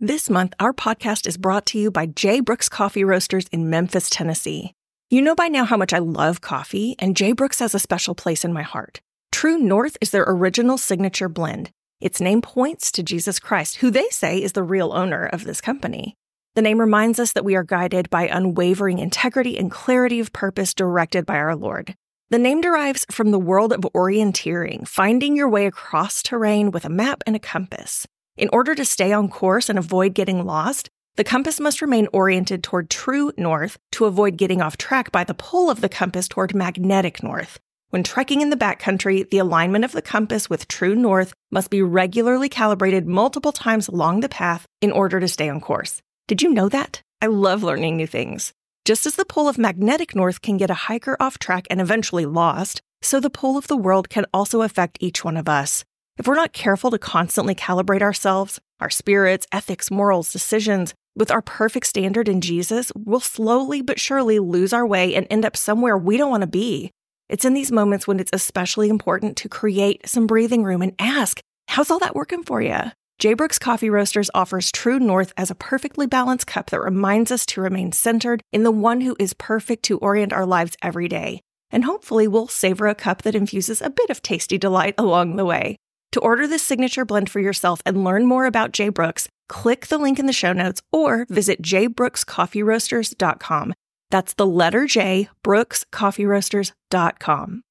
This 0.00 0.28
month, 0.28 0.52
our 0.60 0.74
podcast 0.74 1.26
is 1.26 1.38
brought 1.38 1.64
to 1.66 1.78
you 1.78 1.90
by 1.90 2.04
J. 2.04 2.40
Brooks 2.40 2.68
Coffee 2.68 3.02
Roasters 3.02 3.46
in 3.50 3.70
Memphis, 3.70 4.10
Tennessee. 4.10 4.74
You 5.08 5.22
know 5.22 5.34
by 5.34 5.48
now 5.48 5.64
how 5.64 5.78
much 5.78 5.94
I 5.94 6.00
love 6.00 6.42
coffee, 6.42 6.96
and 6.98 7.16
J. 7.16 7.32
Brooks 7.32 7.60
has 7.60 7.74
a 7.74 7.78
special 7.78 8.14
place 8.14 8.44
in 8.44 8.52
my 8.52 8.60
heart. 8.60 9.00
True 9.32 9.56
North 9.56 9.96
is 10.02 10.10
their 10.10 10.26
original 10.28 10.76
signature 10.76 11.30
blend. 11.30 11.70
Its 11.98 12.20
name 12.20 12.42
points 12.42 12.92
to 12.92 13.02
Jesus 13.02 13.38
Christ, 13.38 13.76
who 13.76 13.90
they 13.90 14.06
say 14.10 14.36
is 14.36 14.52
the 14.52 14.62
real 14.62 14.92
owner 14.92 15.24
of 15.24 15.44
this 15.44 15.62
company. 15.62 16.14
The 16.56 16.62
name 16.62 16.78
reminds 16.78 17.18
us 17.18 17.32
that 17.32 17.46
we 17.46 17.56
are 17.56 17.64
guided 17.64 18.10
by 18.10 18.28
unwavering 18.28 18.98
integrity 18.98 19.56
and 19.56 19.70
clarity 19.70 20.20
of 20.20 20.30
purpose 20.30 20.74
directed 20.74 21.24
by 21.24 21.38
our 21.38 21.56
Lord. 21.56 21.94
The 22.28 22.38
name 22.38 22.60
derives 22.60 23.06
from 23.10 23.30
the 23.30 23.38
world 23.38 23.72
of 23.72 23.80
orienteering, 23.94 24.86
finding 24.86 25.36
your 25.36 25.48
way 25.48 25.64
across 25.64 26.22
terrain 26.22 26.70
with 26.70 26.84
a 26.84 26.90
map 26.90 27.22
and 27.26 27.34
a 27.34 27.38
compass. 27.38 28.06
In 28.36 28.50
order 28.52 28.74
to 28.74 28.84
stay 28.84 29.12
on 29.12 29.28
course 29.28 29.70
and 29.70 29.78
avoid 29.78 30.12
getting 30.12 30.44
lost, 30.44 30.90
the 31.16 31.24
compass 31.24 31.58
must 31.58 31.80
remain 31.80 32.06
oriented 32.12 32.62
toward 32.62 32.90
true 32.90 33.32
north 33.38 33.78
to 33.92 34.04
avoid 34.04 34.36
getting 34.36 34.60
off 34.60 34.76
track 34.76 35.10
by 35.10 35.24
the 35.24 35.32
pull 35.32 35.70
of 35.70 35.80
the 35.80 35.88
compass 35.88 36.28
toward 36.28 36.54
magnetic 36.54 37.22
north. 37.22 37.58
When 37.88 38.02
trekking 38.02 38.42
in 38.42 38.50
the 38.50 38.56
backcountry, 38.56 39.30
the 39.30 39.38
alignment 39.38 39.86
of 39.86 39.92
the 39.92 40.02
compass 40.02 40.50
with 40.50 40.68
true 40.68 40.94
north 40.94 41.32
must 41.50 41.70
be 41.70 41.80
regularly 41.80 42.50
calibrated 42.50 43.06
multiple 43.06 43.52
times 43.52 43.88
along 43.88 44.20
the 44.20 44.28
path 44.28 44.66
in 44.82 44.92
order 44.92 45.18
to 45.18 45.28
stay 45.28 45.48
on 45.48 45.62
course. 45.62 46.02
Did 46.26 46.42
you 46.42 46.50
know 46.52 46.68
that? 46.68 47.00
I 47.22 47.26
love 47.28 47.62
learning 47.62 47.96
new 47.96 48.06
things. 48.06 48.52
Just 48.84 49.06
as 49.06 49.16
the 49.16 49.24
pull 49.24 49.48
of 49.48 49.56
magnetic 49.56 50.14
north 50.14 50.42
can 50.42 50.58
get 50.58 50.68
a 50.68 50.74
hiker 50.74 51.16
off 51.18 51.38
track 51.38 51.66
and 51.70 51.80
eventually 51.80 52.26
lost, 52.26 52.82
so 53.00 53.18
the 53.18 53.30
pull 53.30 53.56
of 53.56 53.68
the 53.68 53.78
world 53.78 54.10
can 54.10 54.26
also 54.34 54.60
affect 54.60 54.98
each 55.00 55.24
one 55.24 55.38
of 55.38 55.48
us. 55.48 55.84
If 56.18 56.26
we're 56.26 56.34
not 56.34 56.54
careful 56.54 56.90
to 56.90 56.98
constantly 56.98 57.54
calibrate 57.54 58.00
ourselves, 58.00 58.58
our 58.80 58.88
spirits, 58.88 59.46
ethics, 59.52 59.90
morals, 59.90 60.32
decisions, 60.32 60.94
with 61.14 61.30
our 61.30 61.42
perfect 61.42 61.86
standard 61.86 62.28
in 62.28 62.40
Jesus, 62.40 62.90
we'll 62.94 63.20
slowly 63.20 63.82
but 63.82 64.00
surely 64.00 64.38
lose 64.38 64.72
our 64.72 64.86
way 64.86 65.14
and 65.14 65.26
end 65.28 65.44
up 65.44 65.56
somewhere 65.56 65.96
we 65.96 66.16
don't 66.16 66.30
want 66.30 66.42
to 66.42 66.46
be. 66.46 66.90
It's 67.28 67.44
in 67.44 67.54
these 67.54 67.72
moments 67.72 68.06
when 68.06 68.20
it's 68.20 68.30
especially 68.32 68.88
important 68.88 69.36
to 69.38 69.48
create 69.48 70.08
some 70.08 70.26
breathing 70.26 70.62
room 70.62 70.80
and 70.80 70.94
ask, 70.98 71.40
how's 71.68 71.90
all 71.90 71.98
that 71.98 72.14
working 72.14 72.42
for 72.42 72.62
you? 72.62 72.78
J. 73.18 73.34
Brooks 73.34 73.58
Coffee 73.58 73.90
Roasters 73.90 74.30
offers 74.34 74.70
True 74.70 74.98
North 74.98 75.32
as 75.36 75.50
a 75.50 75.54
perfectly 75.54 76.06
balanced 76.06 76.46
cup 76.46 76.70
that 76.70 76.80
reminds 76.80 77.32
us 77.32 77.44
to 77.46 77.62
remain 77.62 77.92
centered 77.92 78.42
in 78.52 78.62
the 78.62 78.70
one 78.70 79.00
who 79.00 79.16
is 79.18 79.32
perfect 79.34 79.82
to 79.84 79.98
orient 79.98 80.32
our 80.32 80.46
lives 80.46 80.76
every 80.82 81.08
day. 81.08 81.40
And 81.70 81.84
hopefully, 81.84 82.28
we'll 82.28 82.46
savor 82.46 82.86
a 82.86 82.94
cup 82.94 83.22
that 83.22 83.34
infuses 83.34 83.82
a 83.82 83.90
bit 83.90 84.10
of 84.10 84.22
tasty 84.22 84.58
delight 84.58 84.94
along 84.98 85.36
the 85.36 85.46
way. 85.46 85.76
To 86.16 86.20
order 86.22 86.46
this 86.46 86.62
signature 86.62 87.04
blend 87.04 87.28
for 87.28 87.40
yourself 87.40 87.82
and 87.84 88.02
learn 88.02 88.24
more 88.24 88.46
about 88.46 88.72
J. 88.72 88.88
Brooks, 88.88 89.28
click 89.50 89.88
the 89.88 89.98
link 89.98 90.18
in 90.18 90.24
the 90.24 90.32
show 90.32 90.54
notes 90.54 90.80
or 90.90 91.26
visit 91.28 91.60
jbrookscoffeeroasters.com. 91.60 93.74
That's 94.10 94.32
the 94.32 94.46
letter 94.46 94.86
J, 94.86 95.28
brookscoffeeroasters.com. 95.44 97.62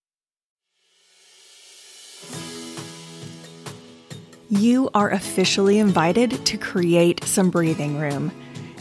You 4.52 4.92
are 4.94 5.10
officially 5.10 5.80
invited 5.80 6.46
to 6.46 6.58
create 6.60 7.24
some 7.24 7.50
breathing 7.50 7.98
room. 7.98 8.32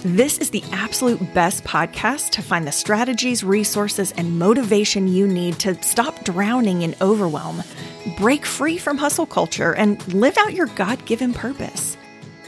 This 0.04 0.36
is 0.36 0.50
the 0.50 0.62
absolute 0.72 1.32
best 1.32 1.64
podcast 1.64 2.32
to 2.32 2.42
find 2.42 2.66
the 2.66 2.72
strategies, 2.72 3.42
resources, 3.42 4.12
and 4.12 4.38
motivation 4.38 5.08
you 5.08 5.26
need 5.26 5.58
to 5.60 5.82
stop 5.82 6.22
drowning 6.22 6.82
in 6.82 6.94
overwhelm 7.00 7.62
break 8.16 8.44
free 8.46 8.78
from 8.78 8.98
hustle 8.98 9.26
culture, 9.26 9.74
and 9.74 10.06
live 10.12 10.36
out 10.38 10.54
your 10.54 10.66
God 10.66 11.04
given 11.04 11.32
purpose. 11.32 11.96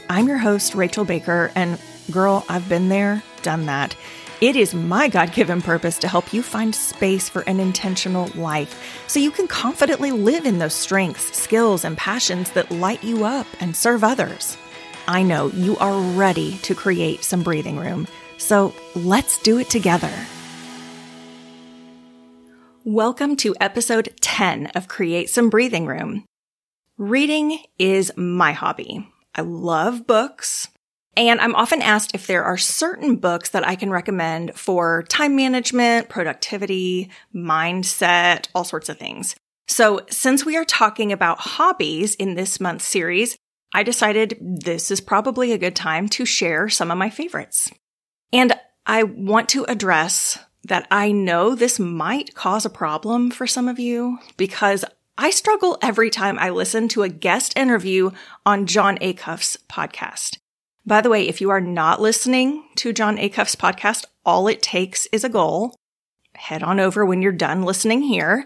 I'm 0.09 0.27
your 0.27 0.37
host, 0.37 0.75
Rachel 0.75 1.05
Baker, 1.05 1.51
and 1.55 1.79
girl, 2.11 2.45
I've 2.47 2.69
been 2.69 2.89
there, 2.89 3.21
done 3.41 3.65
that. 3.65 3.95
It 4.39 4.55
is 4.55 4.75
my 4.75 5.07
God 5.07 5.33
given 5.33 5.63
purpose 5.63 5.97
to 5.99 6.07
help 6.07 6.31
you 6.31 6.43
find 6.43 6.75
space 6.75 7.27
for 7.27 7.41
an 7.41 7.59
intentional 7.59 8.29
life 8.35 9.03
so 9.07 9.19
you 9.19 9.31
can 9.31 9.47
confidently 9.47 10.11
live 10.11 10.45
in 10.45 10.59
those 10.59 10.75
strengths, 10.75 11.35
skills, 11.35 11.83
and 11.83 11.97
passions 11.97 12.51
that 12.51 12.69
light 12.69 13.03
you 13.03 13.25
up 13.25 13.47
and 13.59 13.75
serve 13.75 14.03
others. 14.03 14.55
I 15.07 15.23
know 15.23 15.47
you 15.47 15.75
are 15.77 15.99
ready 16.15 16.57
to 16.59 16.75
create 16.75 17.23
some 17.23 17.41
breathing 17.41 17.77
room, 17.77 18.07
so 18.37 18.75
let's 18.93 19.41
do 19.41 19.57
it 19.57 19.71
together. 19.71 20.13
Welcome 22.89 23.35
to 23.37 23.53
episode 23.59 24.13
10 24.21 24.67
of 24.67 24.87
Create 24.87 25.29
Some 25.29 25.49
Breathing 25.49 25.87
Room. 25.87 26.23
Reading 26.97 27.59
is 27.77 28.13
my 28.15 28.53
hobby. 28.53 29.05
I 29.35 29.41
love 29.41 30.07
books, 30.07 30.69
and 31.17 31.41
I'm 31.41 31.53
often 31.53 31.81
asked 31.81 32.11
if 32.13 32.27
there 32.27 32.45
are 32.45 32.57
certain 32.57 33.17
books 33.17 33.49
that 33.49 33.67
I 33.67 33.75
can 33.75 33.91
recommend 33.91 34.55
for 34.55 35.03
time 35.09 35.35
management, 35.35 36.07
productivity, 36.07 37.09
mindset, 37.35 38.47
all 38.55 38.63
sorts 38.63 38.87
of 38.87 38.97
things. 38.97 39.35
So 39.67 40.05
since 40.09 40.45
we 40.45 40.55
are 40.55 40.63
talking 40.63 41.11
about 41.11 41.39
hobbies 41.39 42.15
in 42.15 42.35
this 42.35 42.61
month's 42.61 42.85
series, 42.85 43.35
I 43.73 43.83
decided 43.83 44.37
this 44.39 44.91
is 44.91 45.01
probably 45.01 45.51
a 45.51 45.57
good 45.57 45.75
time 45.75 46.07
to 46.07 46.25
share 46.25 46.69
some 46.69 46.89
of 46.89 46.97
my 46.97 47.09
favorites. 47.09 47.69
And 48.31 48.53
I 48.85 49.03
want 49.03 49.49
to 49.49 49.65
address 49.65 50.39
that 50.67 50.87
I 50.91 51.11
know 51.11 51.55
this 51.55 51.79
might 51.79 52.35
cause 52.35 52.65
a 52.65 52.69
problem 52.69 53.31
for 53.31 53.47
some 53.47 53.67
of 53.67 53.79
you 53.79 54.19
because 54.37 54.85
I 55.17 55.31
struggle 55.31 55.77
every 55.81 56.09
time 56.09 56.37
I 56.37 56.49
listen 56.49 56.87
to 56.89 57.03
a 57.03 57.09
guest 57.09 57.57
interview 57.57 58.11
on 58.45 58.67
Jon 58.67 58.97
Acuff's 58.99 59.57
podcast. 59.69 60.37
By 60.85 61.01
the 61.01 61.09
way, 61.09 61.27
if 61.27 61.41
you 61.41 61.49
are 61.49 61.61
not 61.61 61.99
listening 61.99 62.63
to 62.75 62.93
Jon 62.93 63.17
Acuff's 63.17 63.55
podcast, 63.55 64.05
all 64.25 64.47
it 64.47 64.61
takes 64.61 65.07
is 65.07 65.23
a 65.23 65.29
goal. 65.29 65.75
Head 66.35 66.63
on 66.63 66.79
over 66.79 67.05
when 67.05 67.21
you're 67.21 67.31
done 67.31 67.63
listening 67.63 68.03
here. 68.03 68.45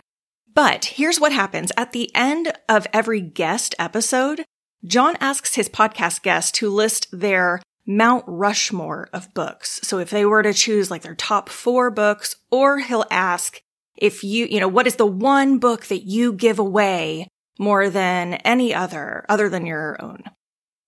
But 0.53 0.85
here's 0.85 1.19
what 1.19 1.31
happens. 1.31 1.71
At 1.77 1.91
the 1.91 2.13
end 2.15 2.53
of 2.69 2.87
every 2.93 3.21
guest 3.21 3.75
episode, 3.77 4.43
Jon 4.85 5.17
asks 5.19 5.55
his 5.55 5.69
podcast 5.69 6.23
guests 6.23 6.51
to 6.53 6.69
list 6.69 7.07
their 7.11 7.61
Mount 7.85 8.23
Rushmore 8.27 9.09
of 9.13 9.33
books. 9.33 9.79
So 9.83 9.99
if 9.99 10.09
they 10.09 10.25
were 10.25 10.43
to 10.43 10.53
choose 10.53 10.91
like 10.91 11.01
their 11.01 11.15
top 11.15 11.49
four 11.49 11.89
books, 11.91 12.35
or 12.49 12.79
he'll 12.79 13.05
ask 13.11 13.61
if 13.97 14.23
you, 14.23 14.45
you 14.45 14.59
know, 14.59 14.67
what 14.67 14.87
is 14.87 14.95
the 14.95 15.05
one 15.05 15.59
book 15.59 15.85
that 15.87 16.03
you 16.03 16.33
give 16.33 16.59
away 16.59 17.27
more 17.59 17.89
than 17.89 18.35
any 18.35 18.73
other, 18.73 19.25
other 19.29 19.49
than 19.49 19.65
your 19.65 20.01
own? 20.03 20.23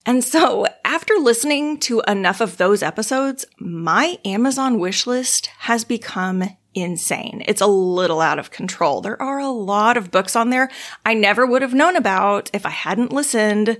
And 0.06 0.24
so 0.24 0.66
after 0.84 1.14
listening 1.16 1.80
to 1.82 2.02
enough 2.08 2.42
of 2.42 2.58
those 2.58 2.84
episodes, 2.84 3.46
my 3.58 4.18
Amazon 4.26 4.80
wish 4.80 5.08
list 5.08 5.48
has 5.60 5.86
become 5.86 6.44
insane. 6.74 7.44
It's 7.48 7.62
a 7.62 7.68
little 7.68 8.20
out 8.20 8.40
of 8.40 8.52
control. 8.52 9.02
There 9.02 9.22
are 9.22 9.40
a 9.40 9.50
lot 9.50 9.96
of 9.96 10.12
books 10.12 10.36
on 10.36 10.50
there 10.50 10.70
I 11.06 11.14
never 11.14 11.46
would 11.46 11.62
have 11.62 11.74
known 11.74 11.96
about 11.96 12.50
if 12.54 12.66
I 12.66 12.72
hadn't 12.72 13.14
listened 13.14 13.78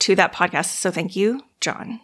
to 0.00 0.14
that 0.16 0.34
podcast. 0.34 0.66
So 0.66 0.90
thank 0.90 1.16
you, 1.16 1.40
Jon. 1.60 2.00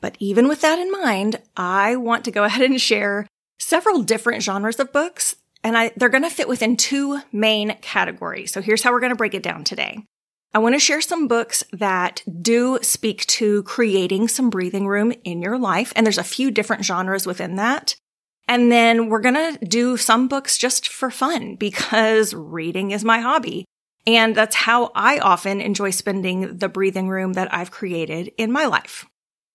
But 0.00 0.16
even 0.18 0.48
with 0.48 0.60
that 0.62 0.78
in 0.78 0.90
mind, 0.90 1.40
I 1.56 1.96
want 1.96 2.24
to 2.24 2.30
go 2.30 2.44
ahead 2.44 2.62
and 2.62 2.80
share 2.80 3.26
several 3.58 4.02
different 4.02 4.42
genres 4.42 4.80
of 4.80 4.92
books, 4.92 5.36
and 5.62 5.76
I, 5.76 5.92
they're 5.96 6.08
going 6.08 6.24
to 6.24 6.30
fit 6.30 6.48
within 6.48 6.76
two 6.76 7.20
main 7.32 7.76
categories. 7.82 8.52
So 8.52 8.62
here's 8.62 8.82
how 8.82 8.92
we're 8.92 9.00
going 9.00 9.12
to 9.12 9.16
break 9.16 9.34
it 9.34 9.42
down 9.42 9.64
today. 9.64 10.04
I 10.52 10.58
want 10.58 10.74
to 10.74 10.80
share 10.80 11.00
some 11.00 11.28
books 11.28 11.62
that 11.72 12.22
do 12.42 12.78
speak 12.82 13.24
to 13.26 13.62
creating 13.62 14.28
some 14.28 14.50
breathing 14.50 14.86
room 14.86 15.12
in 15.22 15.42
your 15.42 15.58
life. 15.58 15.92
And 15.94 16.04
there's 16.04 16.18
a 16.18 16.24
few 16.24 16.50
different 16.50 16.84
genres 16.84 17.26
within 17.26 17.56
that. 17.56 17.94
And 18.48 18.72
then 18.72 19.08
we're 19.08 19.20
going 19.20 19.34
to 19.34 19.64
do 19.64 19.96
some 19.96 20.26
books 20.26 20.58
just 20.58 20.88
for 20.88 21.10
fun 21.10 21.54
because 21.58 22.34
reading 22.34 22.90
is 22.90 23.04
my 23.04 23.20
hobby. 23.20 23.64
And 24.06 24.34
that's 24.34 24.56
how 24.56 24.90
I 24.94 25.18
often 25.18 25.60
enjoy 25.60 25.90
spending 25.90 26.56
the 26.56 26.68
breathing 26.68 27.08
room 27.08 27.34
that 27.34 27.52
I've 27.54 27.70
created 27.70 28.32
in 28.36 28.50
my 28.50 28.64
life. 28.64 29.06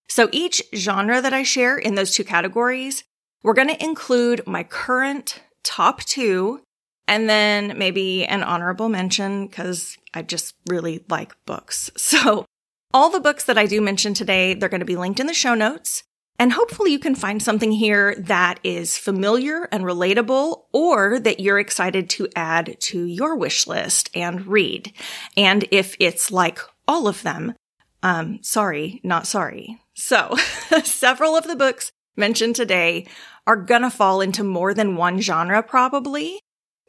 So 0.07 0.29
each 0.31 0.61
genre 0.73 1.21
that 1.21 1.33
I 1.33 1.43
share 1.43 1.77
in 1.77 1.95
those 1.95 2.11
two 2.11 2.23
categories, 2.23 3.03
we're 3.43 3.53
going 3.53 3.69
to 3.69 3.83
include 3.83 4.45
my 4.47 4.63
current 4.63 5.41
top 5.63 6.01
two 6.03 6.61
and 7.07 7.29
then 7.29 7.77
maybe 7.77 8.25
an 8.25 8.43
honorable 8.43 8.89
mention 8.89 9.47
because 9.47 9.97
I 10.13 10.21
just 10.21 10.55
really 10.67 11.03
like 11.09 11.33
books. 11.45 11.91
So 11.97 12.45
all 12.93 13.09
the 13.09 13.19
books 13.19 13.43
that 13.45 13.57
I 13.57 13.65
do 13.65 13.81
mention 13.81 14.13
today, 14.13 14.53
they're 14.53 14.69
going 14.69 14.79
to 14.79 14.85
be 14.85 14.95
linked 14.95 15.19
in 15.19 15.27
the 15.27 15.33
show 15.33 15.53
notes. 15.53 16.03
And 16.39 16.53
hopefully 16.53 16.91
you 16.91 16.99
can 16.99 17.15
find 17.15 17.41
something 17.41 17.71
here 17.71 18.15
that 18.19 18.59
is 18.63 18.97
familiar 18.97 19.67
and 19.71 19.83
relatable 19.83 20.63
or 20.71 21.19
that 21.19 21.39
you're 21.39 21.59
excited 21.59 22.09
to 22.11 22.29
add 22.35 22.77
to 22.79 23.05
your 23.05 23.35
wish 23.35 23.67
list 23.67 24.09
and 24.15 24.45
read. 24.47 24.93
And 25.35 25.65
if 25.71 25.95
it's 25.99 26.31
like 26.31 26.59
all 26.87 27.07
of 27.07 27.21
them, 27.23 27.53
um, 28.01 28.39
sorry, 28.43 29.01
not 29.03 29.27
sorry. 29.27 29.81
So 29.95 30.35
several 30.83 31.35
of 31.35 31.47
the 31.47 31.55
books 31.55 31.91
mentioned 32.15 32.55
today 32.55 33.07
are 33.47 33.55
gonna 33.55 33.89
fall 33.89 34.21
into 34.21 34.43
more 34.43 34.73
than 34.73 34.95
one 34.95 35.19
genre 35.19 35.63
probably, 35.63 36.39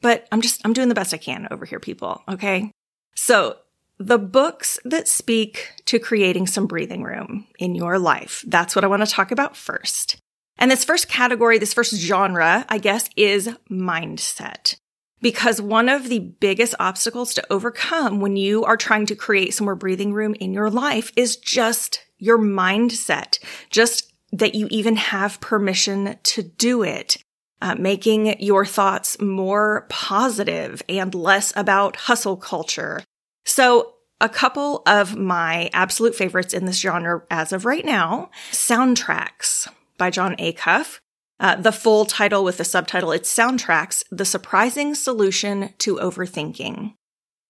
but 0.03 0.26
I'm 0.31 0.41
just, 0.41 0.61
I'm 0.64 0.73
doing 0.73 0.88
the 0.88 0.94
best 0.94 1.14
I 1.14 1.19
can 1.19 1.49
over 1.50 1.64
here, 1.64 1.81
people. 1.81 2.23
Okay. 2.29 2.70
So 3.14 3.56
the 3.99 4.19
books 4.19 4.79
that 4.85 5.08
speak 5.08 5.73
to 5.87 5.99
creating 5.99 6.47
some 6.47 6.67
breathing 6.67 7.03
room 7.03 7.47
in 7.58 7.75
your 7.75 7.99
life. 7.99 8.44
That's 8.47 8.76
what 8.76 8.85
I 8.85 8.88
want 8.88 9.06
to 9.06 9.11
talk 9.11 9.31
about 9.31 9.56
first. 9.56 10.17
And 10.59 10.70
this 10.70 10.85
first 10.85 11.09
category, 11.09 11.59
this 11.59 11.75
first 11.75 11.94
genre, 11.94 12.64
I 12.69 12.79
guess, 12.79 13.09
is 13.17 13.50
mindset. 13.70 14.76
Because 15.23 15.62
one 15.62 15.88
of 15.88 16.09
the 16.09 16.19
biggest 16.19 16.75
obstacles 16.79 17.32
to 17.35 17.52
overcome 17.52 18.20
when 18.20 18.37
you 18.37 18.64
are 18.64 18.76
trying 18.76 19.06
to 19.06 19.14
create 19.14 19.55
some 19.55 19.64
more 19.64 19.75
breathing 19.75 20.12
room 20.12 20.35
in 20.35 20.52
your 20.52 20.70
life 20.70 21.11
is 21.17 21.37
just 21.37 22.06
your 22.19 22.39
mindset. 22.39 23.39
Just 23.71 24.13
that 24.33 24.55
you 24.55 24.67
even 24.71 24.97
have 24.97 25.41
permission 25.41 26.17
to 26.23 26.43
do 26.43 26.83
it. 26.83 27.19
Uh, 27.63 27.75
making 27.75 28.39
your 28.39 28.67
thoughts 28.67 29.19
more 29.19 29.87
positive 29.89 30.83
and 30.91 31.15
less 31.15 31.55
about 31.57 31.97
hustle 31.97 32.37
culture. 32.37 33.03
So 33.47 33.95
a 34.21 34.29
couple 34.29 34.83
of 34.87 35.17
my 35.17 35.71
absolute 35.73 36.15
favorites 36.15 36.53
in 36.53 36.67
this 36.67 36.81
genre 36.81 37.23
as 37.31 37.53
of 37.53 37.65
right 37.65 37.85
now, 37.85 38.31
soundtracks 38.51 39.69
by 39.97 40.11
Jon 40.11 40.37
Acuff. 40.37 40.99
Uh, 41.39 41.55
the 41.57 41.73
full 41.73 42.07
title 42.07 42.45
with 42.45 42.57
the 42.57 42.65
subtitle, 42.65 43.12
it's 43.12 43.35
Soundtracks, 43.35 44.03
The 44.11 44.25
Surprising 44.25 44.95
Solution 44.95 45.75
to 45.79 45.97
Overthinking. 45.97 46.95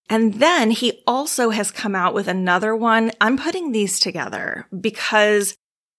And 0.08 0.34
then 0.34 0.70
he 0.70 1.02
also 1.06 1.50
has 1.50 1.70
come 1.70 1.94
out 1.94 2.14
with 2.14 2.28
another 2.28 2.76
one. 2.76 3.10
I'm 3.20 3.36
putting 3.36 3.72
these 3.72 3.98
together 3.98 4.66
because 4.78 5.56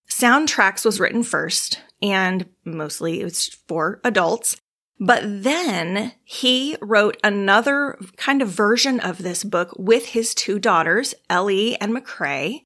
Soundtracks 0.10 0.86
was 0.86 1.00
written 1.00 1.24
first 1.24 1.82
and 2.02 2.46
mostly 2.64 3.22
it's 3.22 3.54
for 3.68 4.00
adults. 4.04 4.58
But 5.00 5.44
then 5.44 6.14
he 6.24 6.76
wrote 6.82 7.18
another 7.24 8.00
kind 8.16 8.42
of 8.42 8.50
version 8.50 9.00
of 9.00 9.20
this 9.20 9.44
book 9.44 9.74
with 9.78 10.08
his 10.08 10.34
two 10.34 10.58
daughters, 10.58 11.14
L.E. 11.30 11.76
and 11.76 11.96
McRae. 11.96 12.64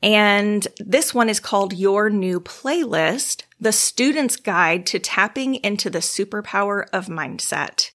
And 0.00 0.68
this 0.78 1.14
one 1.14 1.28
is 1.28 1.40
called 1.40 1.72
Your 1.72 2.10
New 2.10 2.38
Playlist, 2.38 3.42
the 3.58 3.72
student's 3.72 4.36
guide 4.36 4.86
to 4.86 4.98
tapping 4.98 5.56
into 5.56 5.88
the 5.88 6.00
superpower 6.00 6.84
of 6.92 7.06
mindset. 7.06 7.90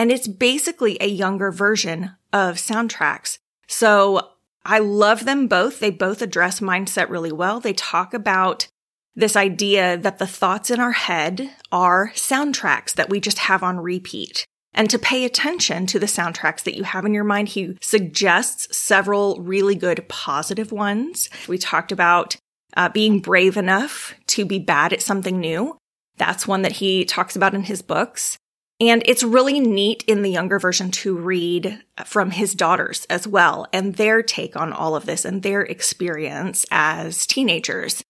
And 0.00 0.10
it's 0.10 0.26
basically 0.26 0.96
a 0.98 1.06
younger 1.06 1.52
version 1.52 2.12
of 2.32 2.56
soundtracks. 2.56 3.36
So 3.66 4.30
I 4.64 4.78
love 4.78 5.26
them 5.26 5.46
both. 5.46 5.78
They 5.78 5.90
both 5.90 6.22
address 6.22 6.60
mindset 6.60 7.10
really 7.10 7.30
well. 7.30 7.60
They 7.60 7.74
talk 7.74 8.14
about 8.14 8.66
this 9.14 9.36
idea 9.36 9.98
that 9.98 10.16
the 10.16 10.26
thoughts 10.26 10.70
in 10.70 10.80
our 10.80 10.92
head 10.92 11.50
are 11.70 12.12
soundtracks 12.14 12.94
that 12.94 13.10
we 13.10 13.20
just 13.20 13.40
have 13.40 13.62
on 13.62 13.78
repeat 13.78 14.46
and 14.72 14.88
to 14.88 14.98
pay 14.98 15.26
attention 15.26 15.84
to 15.88 15.98
the 15.98 16.06
soundtracks 16.06 16.62
that 16.62 16.78
you 16.78 16.84
have 16.84 17.04
in 17.04 17.12
your 17.12 17.22
mind. 17.22 17.48
He 17.48 17.76
suggests 17.82 18.74
several 18.74 19.38
really 19.42 19.74
good 19.74 20.08
positive 20.08 20.72
ones. 20.72 21.28
We 21.46 21.58
talked 21.58 21.92
about 21.92 22.36
uh, 22.74 22.88
being 22.88 23.20
brave 23.20 23.58
enough 23.58 24.14
to 24.28 24.46
be 24.46 24.60
bad 24.60 24.94
at 24.94 25.02
something 25.02 25.38
new. 25.38 25.76
That's 26.16 26.48
one 26.48 26.62
that 26.62 26.72
he 26.72 27.04
talks 27.04 27.36
about 27.36 27.54
in 27.54 27.64
his 27.64 27.82
books. 27.82 28.38
And 28.80 29.02
it's 29.04 29.22
really 29.22 29.60
neat 29.60 30.04
in 30.06 30.22
the 30.22 30.30
younger 30.30 30.58
version 30.58 30.90
to 30.92 31.16
read 31.16 31.82
from 32.06 32.30
his 32.30 32.54
daughters 32.54 33.06
as 33.10 33.28
well 33.28 33.66
and 33.74 33.96
their 33.96 34.22
take 34.22 34.56
on 34.56 34.72
all 34.72 34.96
of 34.96 35.04
this 35.04 35.26
and 35.26 35.42
their 35.42 35.60
experience 35.60 36.64
as 36.70 37.26
teenagers. 37.26 38.02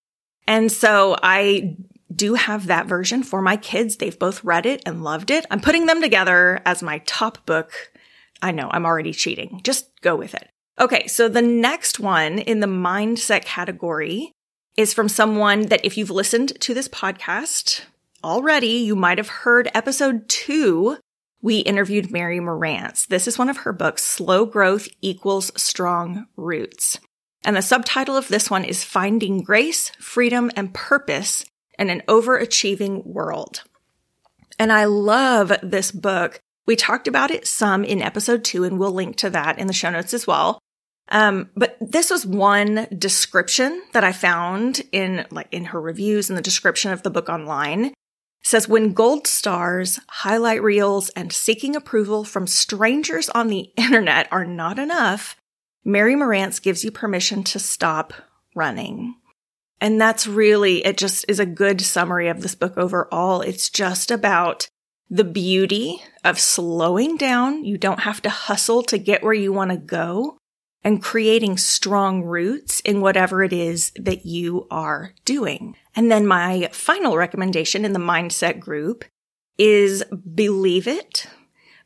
And 0.46 0.70
so 0.70 1.16
I 1.22 1.76
do 2.14 2.34
have 2.34 2.66
that 2.66 2.86
version 2.86 3.22
for 3.22 3.42
my 3.42 3.56
kids. 3.56 3.96
They've 3.96 4.18
both 4.18 4.44
read 4.44 4.66
it 4.66 4.82
and 4.86 5.02
loved 5.02 5.30
it. 5.30 5.44
I'm 5.50 5.60
putting 5.60 5.86
them 5.86 6.00
together 6.00 6.60
as 6.64 6.82
my 6.82 6.98
top 7.06 7.44
book. 7.46 7.72
I 8.40 8.52
know 8.52 8.68
I'm 8.70 8.86
already 8.86 9.12
cheating. 9.12 9.60
Just 9.64 9.88
go 10.02 10.14
with 10.14 10.34
it. 10.34 10.48
Okay. 10.78 11.08
So 11.08 11.28
the 11.28 11.42
next 11.42 11.98
one 11.98 12.38
in 12.38 12.60
the 12.60 12.66
mindset 12.66 13.44
category 13.44 14.32
is 14.76 14.94
from 14.94 15.08
someone 15.08 15.66
that 15.66 15.84
if 15.84 15.98
you've 15.98 16.10
listened 16.10 16.58
to 16.60 16.74
this 16.74 16.88
podcast 16.88 17.82
already, 18.22 18.78
you 18.78 18.96
might 18.96 19.18
have 19.18 19.28
heard 19.28 19.70
episode 19.74 20.28
two. 20.28 20.98
We 21.42 21.58
interviewed 21.58 22.10
Mary 22.10 22.38
Marantz. 22.38 23.06
This 23.06 23.26
is 23.26 23.38
one 23.38 23.48
of 23.48 23.58
her 23.58 23.72
books, 23.72 24.04
Slow 24.04 24.44
Growth 24.44 24.88
Equals 25.00 25.50
Strong 25.60 26.26
Roots. 26.36 26.98
And 27.44 27.56
the 27.56 27.62
subtitle 27.62 28.16
of 28.16 28.28
this 28.28 28.50
one 28.50 28.64
is 28.64 28.84
Finding 28.84 29.42
Grace, 29.42 29.90
Freedom, 29.98 30.50
and 30.56 30.74
Purpose 30.74 31.44
in 31.78 31.88
an 31.88 32.02
overachieving 32.06 33.06
world. 33.06 33.62
And 34.58 34.70
I 34.70 34.84
love 34.84 35.52
this 35.62 35.90
book. 35.90 36.40
We 36.66 36.76
talked 36.76 37.08
about 37.08 37.30
it 37.30 37.46
some 37.46 37.82
in 37.82 38.02
episode 38.02 38.44
two, 38.44 38.64
and 38.64 38.78
we'll 38.78 38.92
link 38.92 39.16
to 39.16 39.30
that 39.30 39.58
in 39.58 39.66
the 39.66 39.72
show 39.72 39.90
notes 39.90 40.12
as 40.12 40.26
well. 40.26 40.60
Um, 41.10 41.50
but 41.56 41.76
this 41.80 42.10
was 42.10 42.24
one 42.24 42.86
description 42.96 43.82
that 43.92 44.04
I 44.04 44.12
found 44.12 44.82
in 44.92 45.26
like 45.30 45.48
in 45.50 45.64
her 45.66 45.80
reviews 45.80 46.30
and 46.30 46.36
the 46.36 46.42
description 46.42 46.92
of 46.92 47.02
the 47.02 47.10
book 47.10 47.28
online. 47.28 47.92
Says 48.42 48.68
when 48.68 48.92
gold 48.92 49.26
stars, 49.26 50.00
highlight 50.08 50.62
reels, 50.62 51.10
and 51.10 51.32
seeking 51.32 51.76
approval 51.76 52.24
from 52.24 52.46
strangers 52.46 53.28
on 53.30 53.48
the 53.48 53.70
internet 53.76 54.28
are 54.32 54.46
not 54.46 54.78
enough, 54.78 55.36
Mary 55.84 56.14
Marantz 56.14 56.60
gives 56.60 56.84
you 56.84 56.90
permission 56.90 57.42
to 57.44 57.58
stop 57.58 58.12
running. 58.54 59.14
And 59.80 60.00
that's 60.00 60.26
really, 60.26 60.84
it 60.84 60.98
just 60.98 61.24
is 61.28 61.40
a 61.40 61.46
good 61.46 61.80
summary 61.80 62.28
of 62.28 62.42
this 62.42 62.54
book 62.54 62.76
overall. 62.76 63.40
It's 63.40 63.70
just 63.70 64.10
about 64.10 64.68
the 65.08 65.24
beauty 65.24 66.02
of 66.22 66.38
slowing 66.38 67.16
down. 67.16 67.64
You 67.64 67.78
don't 67.78 68.00
have 68.00 68.20
to 68.22 68.30
hustle 68.30 68.82
to 68.84 68.98
get 68.98 69.22
where 69.22 69.32
you 69.32 69.52
want 69.52 69.70
to 69.70 69.76
go 69.76 70.36
and 70.84 71.02
creating 71.02 71.58
strong 71.58 72.22
roots 72.22 72.80
in 72.80 73.00
whatever 73.00 73.42
it 73.42 73.52
is 73.52 73.92
that 73.96 74.24
you 74.24 74.66
are 74.70 75.12
doing. 75.24 75.76
And 75.94 76.10
then 76.10 76.26
my 76.26 76.68
final 76.72 77.16
recommendation 77.16 77.84
in 77.84 77.92
the 77.92 77.98
mindset 77.98 78.60
group 78.60 79.04
is 79.58 80.04
Believe 80.34 80.86
It 80.86 81.26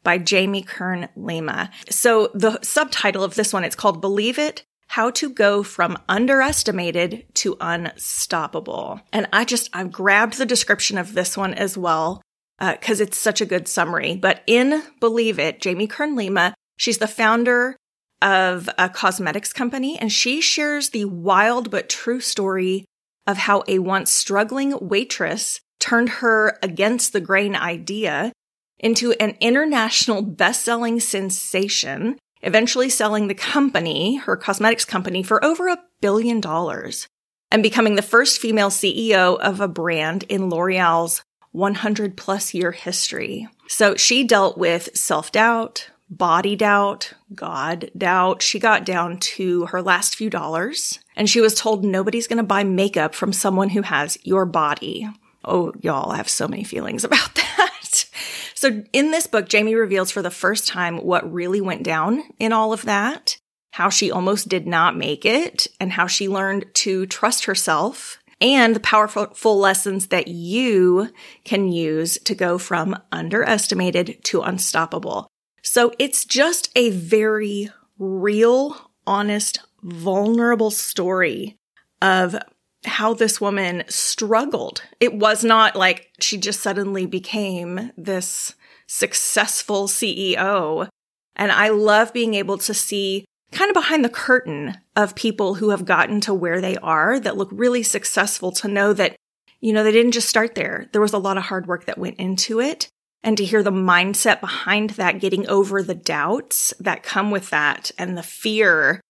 by 0.03 0.19
Jamie 0.19 0.63
Kern 0.63 1.09
Lima. 1.17 1.71
So 1.89 2.31
the 2.35 2.61
subtitle 2.63 3.25
of 3.25 3.35
this 3.35 3.53
one, 3.53 3.65
it's 3.65 3.75
called 3.75 4.01
Believe 4.01 4.39
It, 4.39 4.63
how 4.89 5.11
to 5.11 5.31
go 5.31 5.63
from 5.63 5.99
underestimated 6.09 7.25
to 7.35 7.57
unstoppable. 7.61 9.01
And 9.13 9.27
I 9.33 9.45
just, 9.45 9.71
I 9.73 9.85
grabbed 9.85 10.39
the 10.39 10.47
description 10.47 10.99
of 10.99 11.15
this 11.15 11.37
one 11.37 11.55
as 11.55 11.77
well, 11.77 12.23
because 12.61 13.01
uh, 13.01 13.05
it's 13.05 13.19
such 13.19 13.41
a 13.41 13.47
good 13.47 13.67
summary. 13.67 14.15
But 14.15 14.43
in 14.47 14.83
Believe 15.01 15.39
It, 15.39 15.61
Jamie 15.61 15.87
Kern 15.87 16.15
Lima, 16.15 16.55
she's 16.77 16.99
the 16.99 17.09
founder 17.09 17.77
of 18.23 18.69
a 18.79 18.89
cosmetics 18.89 19.53
company, 19.53 19.99
and 19.99 20.13
she 20.13 20.41
shares 20.41 20.91
the 20.91 21.07
wild 21.07 21.71
but 21.71 21.89
true 21.89 22.21
story 22.21 22.85
of 23.27 23.37
how 23.37 23.63
a 23.67 23.79
once 23.79 24.11
struggling 24.11 24.77
waitress 24.81 25.61
turned 25.81 26.09
her 26.09 26.59
against 26.63 27.13
the 27.13 27.21
grain 27.21 27.55
idea 27.55 28.33
into 28.79 29.13
an 29.13 29.37
international 29.41 30.23
best-selling 30.23 31.01
sensation 31.01 32.19
eventually 32.45 32.89
selling 32.89 33.27
the 33.27 33.35
company, 33.35 34.17
her 34.17 34.37
cosmetics 34.37 34.85
company, 34.85 35.23
for 35.23 35.45
over 35.45 35.69
a 35.69 35.83
billion 36.01 36.41
dollars 36.41 37.09
and 37.51 37.63
becoming 37.63 37.95
the 37.95 38.03
first 38.03 38.41
female 38.41 38.71
CEO 38.71 39.39
of 39.39 39.61
a 39.61 39.69
brand 39.69 40.25
in 40.25 40.49
L'Oreal's 40.49 41.23
100 41.53 42.17
plus 42.17 42.53
year 42.53 42.73
history. 42.73 43.49
So 43.69 43.97
she 43.97 44.25
dealt 44.25 44.59
with 44.59 44.97
self 44.97 45.33
doubt, 45.33 45.89
body 46.09 46.57
doubt, 46.57 47.13
God 47.35 47.91
doubt. 47.97 48.43
She 48.43 48.59
got 48.59 48.85
down 48.85 49.19
to 49.19 49.67
her 49.67 49.83
last 49.83 50.15
few 50.15 50.31
dollars 50.31 51.01
and 51.17 51.29
she 51.29 51.41
was 51.41 51.55
told 51.55 51.85
nobody's 51.85 52.27
going 52.27 52.39
to 52.39 52.43
buy 52.43 52.65
makeup 52.65 53.15
from 53.15 53.33
someone 53.33 53.71
who 53.71 53.83
has 53.83 54.19
your 54.23 54.47
body. 54.47 55.09
Oh, 55.45 55.73
y'all 55.81 56.13
I 56.13 56.17
have 56.17 56.29
so 56.29 56.49
many 56.49 56.65
feelings 56.65 57.05
about 57.05 57.35
that. 57.35 58.07
So 58.55 58.83
in 58.93 59.11
this 59.11 59.27
book, 59.27 59.49
Jamie 59.49 59.75
reveals 59.75 60.11
for 60.11 60.23
the 60.23 60.31
first 60.31 60.67
time 60.67 60.99
what 60.99 61.31
really 61.31 61.61
went 61.61 61.83
down 61.83 62.23
in 62.39 62.53
all 62.53 62.73
of 62.73 62.83
that, 62.83 63.37
how 63.73 63.91
she 63.91 64.11
almost 64.11 64.49
did 64.49 64.67
not 64.67 64.97
make 64.97 65.27
it, 65.27 65.67
and 65.79 65.93
how 65.93 66.07
she 66.07 66.29
learned 66.29 66.67
to 66.75 67.05
trust 67.07 67.45
herself 67.45 68.19
and 68.41 68.75
the 68.75 68.81
powerful 68.81 69.59
lessons 69.59 70.09
that 70.09 70.29
you 70.29 71.11
can 71.45 71.71
use 71.71 72.19
to 72.25 72.35
go 72.35 72.59
from 72.59 72.97
underestimated 73.13 74.23
to 74.25 74.41
unstoppable. 74.41 75.29
So 75.65 75.93
it's 75.99 76.27
just 76.27 76.71
a 76.77 76.91
very 76.91 77.71
real, 77.99 78.91
honest, 79.07 79.61
vulnerable 79.83 80.71
story 80.71 81.57
of 82.03 82.37
how 82.85 83.15
this 83.15 83.41
woman 83.41 83.83
struggled. 83.89 84.83
It 85.01 85.15
was 85.15 85.43
not 85.43 85.75
like 85.75 86.11
she 86.21 86.37
just 86.37 86.61
suddenly 86.61 87.07
became 87.07 87.93
this 87.97 88.55
successful 88.87 89.89
CEO. 89.89 90.87
And 91.35 91.51
I 91.51 91.71
love 91.71 92.13
being 92.13 92.35
able 92.35 92.59
to 92.59 92.75
see 92.75 93.25
kind 93.51 93.71
of 93.71 93.75
behind 93.75 94.05
the 94.05 94.11
curtain 94.11 94.77
of 94.95 95.15
people 95.15 95.55
who 95.55 95.71
have 95.71 95.87
gotten 95.87 96.21
to 96.23 96.35
where 96.35 96.61
they 96.61 96.77
are 96.77 97.19
that 97.19 97.39
look 97.39 97.49
really 97.51 97.83
successful 97.83 98.53
to 98.53 98.69
know 98.69 98.93
that, 98.93 99.17
you 99.61 99.73
know, 99.73 99.83
they 99.83 99.93
didn't 99.93 100.13
just 100.13 100.29
start 100.29 100.55
there. 100.55 100.91
There 100.93 101.01
was 101.01 101.15
a 101.15 101.19
lot 101.19 101.39
of 101.39 101.45
hard 101.45 101.67
work 101.67 101.87
that 101.87 101.97
went 101.97 102.19
into 102.19 102.61
it. 102.61 102.91
And 103.25 103.37
to 103.39 103.45
hear 103.45 103.63
the 103.63 103.73
mindset 103.73 104.41
behind 104.41 104.91
that, 104.91 105.19
getting 105.19 105.49
over 105.49 105.83
the 105.83 105.95
doubts 105.95 106.75
that 106.79 107.03
come 107.03 107.31
with 107.31 107.51
that 107.51 107.91
and 107.99 108.17
the 108.17 108.23
fear. 108.23 109.01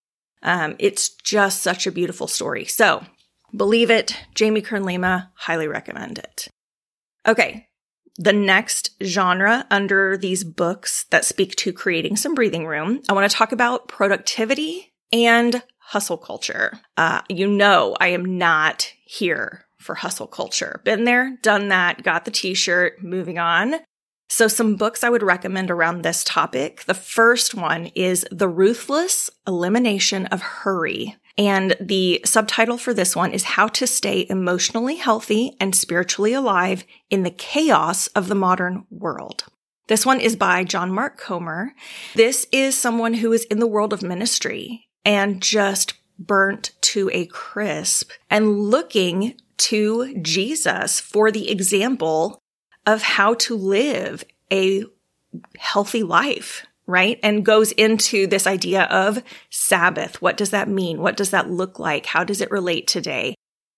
Um, 0.41 0.75
it's 0.79 1.09
just 1.09 1.61
such 1.61 1.85
a 1.85 1.91
beautiful 1.91 2.27
story. 2.27 2.65
So 2.65 3.03
believe 3.55 3.91
it. 3.91 4.17
Jamie 4.33 4.61
Kern 4.61 4.83
Lima, 4.83 5.31
highly 5.35 5.67
recommend 5.67 6.17
it. 6.17 6.47
Okay. 7.27 7.67
The 8.17 8.33
next 8.33 8.91
genre 9.03 9.67
under 9.69 10.15
these 10.15 10.45
books 10.45 11.05
that 11.09 11.25
speak 11.25 11.57
to 11.57 11.73
creating 11.73 12.15
some 12.15 12.33
breathing 12.33 12.65
room, 12.65 13.01
I 13.09 13.13
want 13.13 13.29
to 13.29 13.35
talk 13.35 13.51
about 13.51 13.89
productivity 13.89 14.93
and 15.11 15.61
hustle 15.79 16.17
culture. 16.17 16.79
Uh, 16.95 17.21
you 17.27 17.47
know, 17.47 17.97
I 17.99 18.07
am 18.07 18.37
not 18.37 18.93
here 19.03 19.65
for 19.77 19.95
hustle 19.95 20.27
culture. 20.27 20.79
Been 20.85 21.03
there, 21.03 21.37
done 21.41 21.67
that, 21.67 22.03
got 22.03 22.23
the 22.23 22.31
t-shirt, 22.31 23.03
moving 23.03 23.37
on. 23.37 23.75
So 24.27 24.47
some 24.47 24.75
books 24.75 25.03
I 25.03 25.09
would 25.09 25.23
recommend 25.23 25.69
around 25.69 26.01
this 26.01 26.23
topic. 26.23 26.83
The 26.85 26.93
first 26.93 27.53
one 27.53 27.87
is 27.95 28.25
The 28.31 28.47
Ruthless 28.47 29.29
Elimination 29.47 30.25
of 30.27 30.41
Hurry. 30.41 31.15
And 31.37 31.75
the 31.79 32.21
subtitle 32.25 32.77
for 32.77 32.93
this 32.93 33.15
one 33.15 33.31
is 33.31 33.43
How 33.43 33.67
to 33.67 33.85
Stay 33.85 34.25
Emotionally 34.29 34.95
Healthy 34.95 35.55
and 35.59 35.75
Spiritually 35.75 36.33
Alive 36.33 36.85
in 37.09 37.23
the 37.23 37.31
Chaos 37.31 38.07
of 38.07 38.27
the 38.27 38.35
Modern 38.35 38.85
World. 38.89 39.45
This 39.87 40.05
one 40.05 40.19
is 40.19 40.35
by 40.35 40.63
John 40.63 40.91
Mark 40.91 41.19
Comer. 41.19 41.73
This 42.15 42.47
is 42.51 42.75
someone 42.75 43.15
who 43.15 43.31
is 43.31 43.43
in 43.45 43.59
the 43.59 43.67
world 43.67 43.93
of 43.93 44.01
ministry 44.01 44.87
and 45.03 45.41
just 45.41 45.93
burnt 46.17 46.71
to 46.81 47.09
a 47.13 47.27
crisp 47.27 48.09
and 48.29 48.59
looking 48.59 49.35
to 49.57 50.17
Jesus 50.21 50.99
for 50.99 51.31
the 51.31 51.51
example 51.51 52.39
of 52.85 53.01
how 53.01 53.33
to 53.35 53.55
live 53.55 54.23
a 54.51 54.85
healthy 55.57 56.03
life, 56.03 56.65
right? 56.87 57.19
And 57.23 57.45
goes 57.45 57.71
into 57.73 58.27
this 58.27 58.47
idea 58.47 58.83
of 58.83 59.23
Sabbath. 59.49 60.21
What 60.21 60.37
does 60.37 60.51
that 60.51 60.69
mean? 60.69 60.99
What 60.99 61.17
does 61.17 61.31
that 61.31 61.49
look 61.49 61.79
like? 61.79 62.05
How 62.05 62.23
does 62.23 62.41
it 62.41 62.51
relate 62.51 62.87
today? 62.87 63.35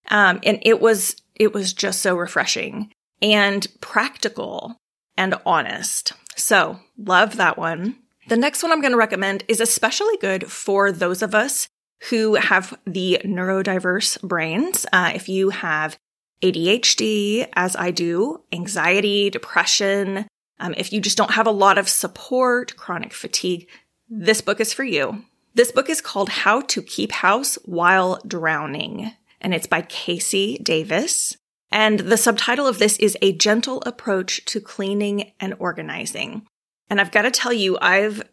Um, 0.09 0.39
and 0.43 0.59
it 0.61 0.79
was, 0.79 1.15
it 1.35 1.53
was 1.53 1.73
just 1.73 2.01
so 2.01 2.15
refreshing 2.15 2.91
and 3.21 3.67
practical 3.81 4.77
and 5.17 5.35
honest. 5.45 6.13
So 6.35 6.79
love 6.97 7.37
that 7.37 7.57
one. 7.57 7.97
The 8.27 8.37
next 8.37 8.61
one 8.61 8.71
I'm 8.71 8.81
going 8.81 8.91
to 8.91 8.97
recommend 8.97 9.43
is 9.47 9.59
especially 9.59 10.17
good 10.17 10.51
for 10.51 10.91
those 10.91 11.21
of 11.21 11.33
us 11.33 11.67
who 12.09 12.35
have 12.35 12.77
the 12.85 13.21
neurodiverse 13.25 14.21
brains. 14.21 14.85
Uh, 14.93 15.11
if 15.15 15.29
you 15.29 15.49
have 15.49 15.97
ADHD, 16.41 17.47
as 17.53 17.75
I 17.75 17.91
do, 17.91 18.43
anxiety, 18.51 19.29
depression, 19.29 20.27
um, 20.59 20.73
if 20.77 20.91
you 20.91 21.01
just 21.01 21.17
don't 21.17 21.31
have 21.31 21.47
a 21.47 21.51
lot 21.51 21.77
of 21.77 21.89
support, 21.89 22.75
chronic 22.77 23.13
fatigue, 23.13 23.67
this 24.09 24.41
book 24.41 24.59
is 24.59 24.73
for 24.73 24.83
you. 24.83 25.23
This 25.53 25.71
book 25.71 25.89
is 25.89 26.01
called 26.01 26.29
How 26.29 26.61
to 26.61 26.81
Keep 26.81 27.11
House 27.11 27.57
While 27.65 28.21
Drowning, 28.25 29.13
and 29.41 29.53
it's 29.53 29.67
by 29.67 29.81
KC 29.81 30.63
Davis. 30.63 31.35
And 31.71 31.99
the 31.99 32.17
subtitle 32.17 32.67
of 32.67 32.79
this 32.79 32.97
is 32.97 33.17
A 33.21 33.33
Gentle 33.33 33.81
Approach 33.85 34.45
to 34.45 34.61
Cleaning 34.61 35.31
and 35.39 35.55
Organizing. 35.59 36.45
And 36.89 37.01
I've 37.01 37.11
got 37.11 37.23
to 37.23 37.31
tell 37.31 37.53
you, 37.53 37.77
I've 37.81 38.23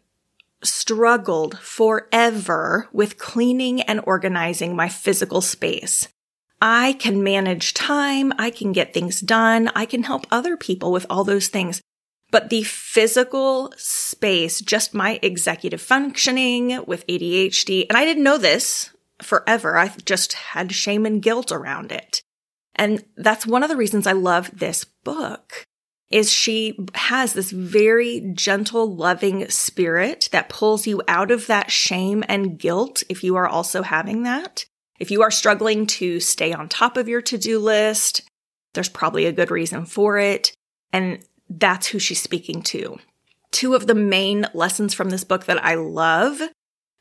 struggled 0.63 1.59
forever 1.59 2.87
with 2.91 3.17
cleaning 3.17 3.81
and 3.81 4.01
organizing 4.05 4.75
my 4.75 4.87
physical 4.87 5.41
space. 5.41 6.07
I 6.67 6.93
can 6.93 7.21
manage 7.21 7.75
time. 7.75 8.33
I 8.39 8.49
can 8.49 8.71
get 8.71 8.91
things 8.91 9.21
done. 9.21 9.69
I 9.75 9.85
can 9.85 10.01
help 10.01 10.25
other 10.31 10.57
people 10.57 10.91
with 10.91 11.05
all 11.11 11.23
those 11.23 11.47
things. 11.47 11.79
But 12.31 12.49
the 12.49 12.63
physical 12.63 13.71
space, 13.77 14.61
just 14.61 14.91
my 14.91 15.19
executive 15.21 15.79
functioning 15.79 16.83
with 16.87 17.05
ADHD, 17.05 17.85
and 17.87 17.95
I 17.95 18.03
didn't 18.03 18.23
know 18.23 18.39
this 18.39 18.89
forever. 19.21 19.77
I 19.77 19.89
just 20.05 20.33
had 20.33 20.71
shame 20.71 21.05
and 21.05 21.21
guilt 21.21 21.51
around 21.51 21.91
it. 21.91 22.23
And 22.73 23.05
that's 23.15 23.45
one 23.45 23.61
of 23.61 23.69
the 23.69 23.77
reasons 23.77 24.07
I 24.07 24.13
love 24.13 24.49
this 24.51 24.85
book 24.85 25.65
is 26.09 26.31
she 26.31 26.79
has 26.95 27.33
this 27.33 27.51
very 27.51 28.31
gentle, 28.33 28.95
loving 28.95 29.47
spirit 29.49 30.29
that 30.31 30.49
pulls 30.49 30.87
you 30.87 31.03
out 31.07 31.29
of 31.29 31.45
that 31.45 31.69
shame 31.69 32.23
and 32.27 32.57
guilt 32.57 33.03
if 33.07 33.23
you 33.23 33.35
are 33.35 33.47
also 33.47 33.83
having 33.83 34.23
that. 34.23 34.65
If 34.99 35.11
you 35.11 35.21
are 35.21 35.31
struggling 35.31 35.85
to 35.87 36.19
stay 36.19 36.53
on 36.53 36.69
top 36.69 36.97
of 36.97 37.07
your 37.07 37.21
to-do 37.21 37.59
list, 37.59 38.21
there's 38.73 38.89
probably 38.89 39.25
a 39.25 39.31
good 39.31 39.51
reason 39.51 39.85
for 39.85 40.17
it. 40.17 40.53
And 40.93 41.19
that's 41.49 41.87
who 41.87 41.99
she's 41.99 42.21
speaking 42.21 42.61
to. 42.63 42.97
Two 43.51 43.75
of 43.75 43.87
the 43.87 43.95
main 43.95 44.47
lessons 44.53 44.93
from 44.93 45.09
this 45.09 45.23
book 45.23 45.45
that 45.45 45.63
I 45.63 45.75
love 45.75 46.41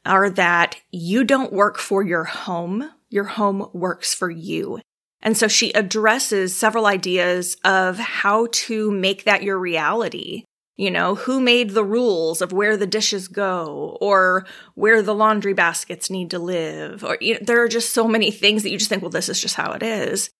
are 0.04 0.30
that 0.30 0.76
you 0.90 1.24
don't 1.24 1.52
work 1.52 1.78
for 1.78 2.02
your 2.02 2.24
home. 2.24 2.90
Your 3.10 3.24
home 3.24 3.68
works 3.72 4.12
for 4.12 4.30
you. 4.30 4.80
And 5.22 5.36
so 5.36 5.48
she 5.48 5.72
addresses 5.72 6.54
several 6.54 6.86
ideas 6.86 7.56
of 7.64 7.98
how 7.98 8.48
to 8.52 8.90
make 8.90 9.24
that 9.24 9.42
your 9.42 9.58
reality. 9.58 10.44
You 10.76 10.90
know, 10.90 11.14
who 11.14 11.40
made 11.40 11.70
the 11.70 11.84
rules 11.84 12.42
of 12.42 12.52
where 12.52 12.76
the 12.76 12.86
dishes 12.86 13.28
go 13.28 13.96
or 14.00 14.44
where 14.74 15.02
the 15.02 15.14
laundry 15.14 15.52
baskets 15.52 16.10
need 16.10 16.30
to 16.30 16.40
live? 16.40 17.04
Or 17.04 17.16
you 17.20 17.34
know, 17.34 17.40
there 17.42 17.62
are 17.62 17.68
just 17.68 17.92
so 17.92 18.08
many 18.08 18.32
things 18.32 18.62
that 18.62 18.70
you 18.70 18.78
just 18.78 18.88
think, 18.88 19.02
well, 19.02 19.10
this 19.10 19.28
is 19.28 19.40
just 19.40 19.54
how 19.54 19.72
it 19.72 19.82
is. 19.84 20.30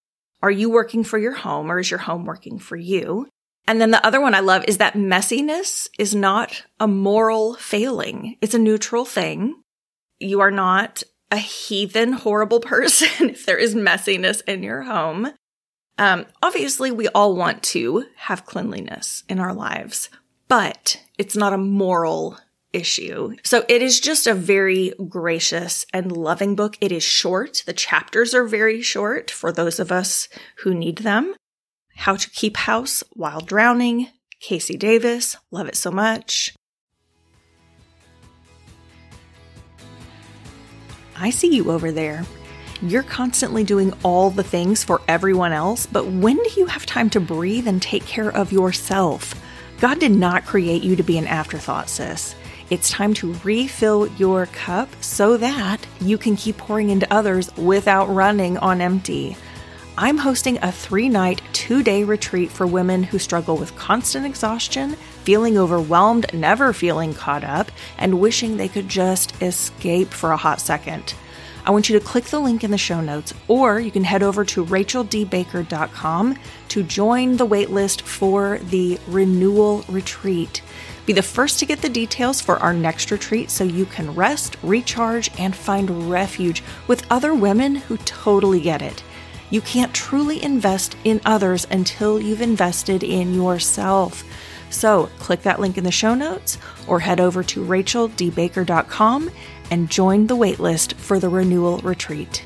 Are 0.43 0.51
you 0.51 0.71
working 0.71 1.05
for 1.05 1.19
your 1.19 1.35
home 1.35 1.71
or 1.71 1.79
is 1.79 1.91
your 1.91 2.01
home 2.01 2.25
working 2.25 2.59
for 2.59 2.77
you? 2.77 3.29
And 3.67 3.81
then 3.81 3.93
the 3.93 4.05
other 4.05 4.21
one 4.21 4.35
I 4.35 4.41
love 4.41 4.65
is 4.67 4.79
that 4.79 4.95
messiness 4.95 5.89
is 5.99 6.15
not 6.15 6.65
a 6.79 6.87
moral 6.87 7.55
failing. 7.55 8.37
It's 8.41 8.55
a 8.55 8.59
neutral 8.59 9.05
thing. 9.05 9.55
You 10.19 10.41
are 10.41 10.51
not 10.51 11.03
a 11.31 11.39
heathen, 11.39 12.13
horrible 12.13 12.61
person 12.75 13.31
if 13.31 13.47
there 13.47 13.57
is 13.57 13.75
messiness 13.75 14.43
in 14.47 14.63
your 14.63 14.83
home. 14.83 15.31
Um, 15.97 16.27
obviously, 16.43 16.91
we 16.91 17.09
all 17.09 17.37
want 17.37 17.63
to 17.63 18.05
have 18.17 18.45
cleanliness 18.45 19.23
in 19.29 19.39
our 19.39 19.55
lives, 19.55 20.11
but 20.49 21.01
it's 21.19 21.37
not 21.37 21.53
a 21.53 21.59
moral 21.59 22.39
issue. 22.73 23.37
So 23.45 23.65
it 23.69 23.81
is 23.81 24.01
just 24.01 24.27
a 24.27 24.35
very 24.35 24.93
gracious 25.09 25.87
and 25.93 26.13
loving 26.13 26.57
book. 26.57 26.77
It 26.81 26.93
is 26.93 27.03
short. 27.03 27.63
The 27.67 27.73
chapters 27.73 28.35
are 28.35 28.45
very 28.45 28.83
short 28.83 29.31
for 29.31 29.53
those 29.53 29.79
of 29.79 29.93
us 29.93 30.29
who 30.59 30.75
need 30.75 30.99
them. 30.99 31.35
How 31.97 32.17
to 32.17 32.31
Keep 32.31 32.57
House 32.57 33.05
While 33.13 33.41
Drowning, 33.41 34.09
KC 34.43 34.79
Davis. 34.79 35.37
Love 35.53 35.69
it 35.69 35.77
so 35.77 35.91
much. 35.91 36.55
I 41.17 41.31
see 41.31 41.55
you 41.55 41.71
over 41.71 41.93
there. 41.93 42.25
You're 42.83 43.05
constantly 43.05 43.63
doing 43.63 43.93
all 44.03 44.31
the 44.31 44.43
things 44.43 44.83
for 44.83 45.01
everyone 45.07 45.53
else, 45.53 45.87
but 45.87 46.09
when 46.09 46.37
do 46.37 46.51
you 46.57 46.67
have 46.67 46.85
time 46.85 47.09
to 47.11 47.21
breathe 47.21 47.69
and 47.69 47.81
take 47.81 48.05
care 48.05 48.31
of 48.31 48.51
yourself? 48.51 49.41
God 49.81 49.99
did 49.99 50.13
not 50.13 50.47
create 50.47 50.83
you 50.83 50.97
to 50.97 51.03
be 51.03 51.19
an 51.19 51.27
afterthought, 51.27 51.89
sis. 51.89 52.35
It's 52.71 52.91
time 52.91 53.13
to 53.15 53.35
refill 53.45 54.07
your 54.17 54.47
cup 54.47 54.89
so 55.01 55.37
that 55.37 55.87
you 56.01 56.17
can 56.17 56.37
keep 56.37 56.57
pouring 56.57 56.91
into 56.91 57.13
others 57.13 57.55
without 57.57 58.07
running 58.07 58.57
on 58.59 58.81
empty. 58.81 59.37
I'm 59.97 60.19
hosting 60.19 60.59
a 60.61 60.73
three 60.73 61.09
night, 61.09 61.41
two 61.53 61.83
day 61.83 62.03
retreat 62.03 62.51
for 62.51 62.67
women 62.67 63.03
who 63.03 63.19
struggle 63.19 63.57
with 63.57 63.77
constant 63.77 64.27
exhaustion, 64.27 64.95
feeling 65.23 65.57
overwhelmed, 65.57 66.27
never 66.35 66.73
feeling 66.73 67.15
caught 67.15 67.45
up, 67.45 67.71
and 67.99 68.21
wishing 68.21 68.57
they 68.57 68.69
could 68.69 68.89
just 68.89 69.41
escape 69.41 70.09
for 70.09 70.33
a 70.33 70.37
hot 70.37 70.61
second. 70.61 71.15
I 71.67 71.71
want 71.71 71.89
you 71.89 71.99
to 71.99 72.05
click 72.05 72.25
the 72.25 72.41
link 72.41 72.63
in 72.63 72.71
the 72.71 72.79
show 72.79 73.01
notes, 73.01 73.33
or 73.49 73.81
you 73.81 73.91
can 73.91 74.05
head 74.05 74.23
over 74.23 74.45
to 74.45 74.65
racheldbaker.com 74.67 76.39
to 76.69 76.83
join 76.83 77.37
the 77.37 77.47
waitlist 77.47 78.03
for 78.03 78.59
the 78.59 78.99
renewal 79.09 79.85
retreat. 79.89 80.61
Be 81.07 81.15
the 81.15 81.23
first 81.23 81.59
to 81.59 81.67
get 81.67 81.81
the 81.81 81.89
details 81.89 82.41
for 82.41 82.59
our 82.59 82.75
next 82.75 83.11
retreat 83.11 83.51
so 83.51 83.65
you 83.65 83.87
can 83.87 84.15
rest, 84.15 84.57
recharge, 84.63 85.31
and 85.39 85.57
find 85.57 86.11
refuge 86.11 86.63
with 86.87 87.07
other 87.11 87.35
women 87.35 87.77
who 87.77 87.97
totally 87.99 88.61
get 88.61 88.83
it. 88.83 89.03
You 89.49 89.61
can't 89.61 89.95
truly 89.95 90.43
invest 90.43 90.97
in 91.05 91.21
others 91.25 91.67
until 91.71 92.21
you've 92.21 92.43
invested 92.43 93.03
in 93.03 93.35
yourself. 93.35 94.25
So 94.75 95.09
click 95.21 95.43
that 95.43 95.61
link 95.61 95.79
in 95.79 95.85
the 95.85 95.93
show 95.93 96.15
notes 96.15 96.59
or 96.89 96.99
head 96.99 97.21
over 97.21 97.45
to 97.45 97.65
racheldbaker.com 97.65 99.31
and 99.71 99.91
join 99.91 100.27
the 100.27 100.37
waitlist 100.37 100.95
for 100.95 101.21
the 101.21 101.29
renewal 101.29 101.79
retreat. 101.79 102.45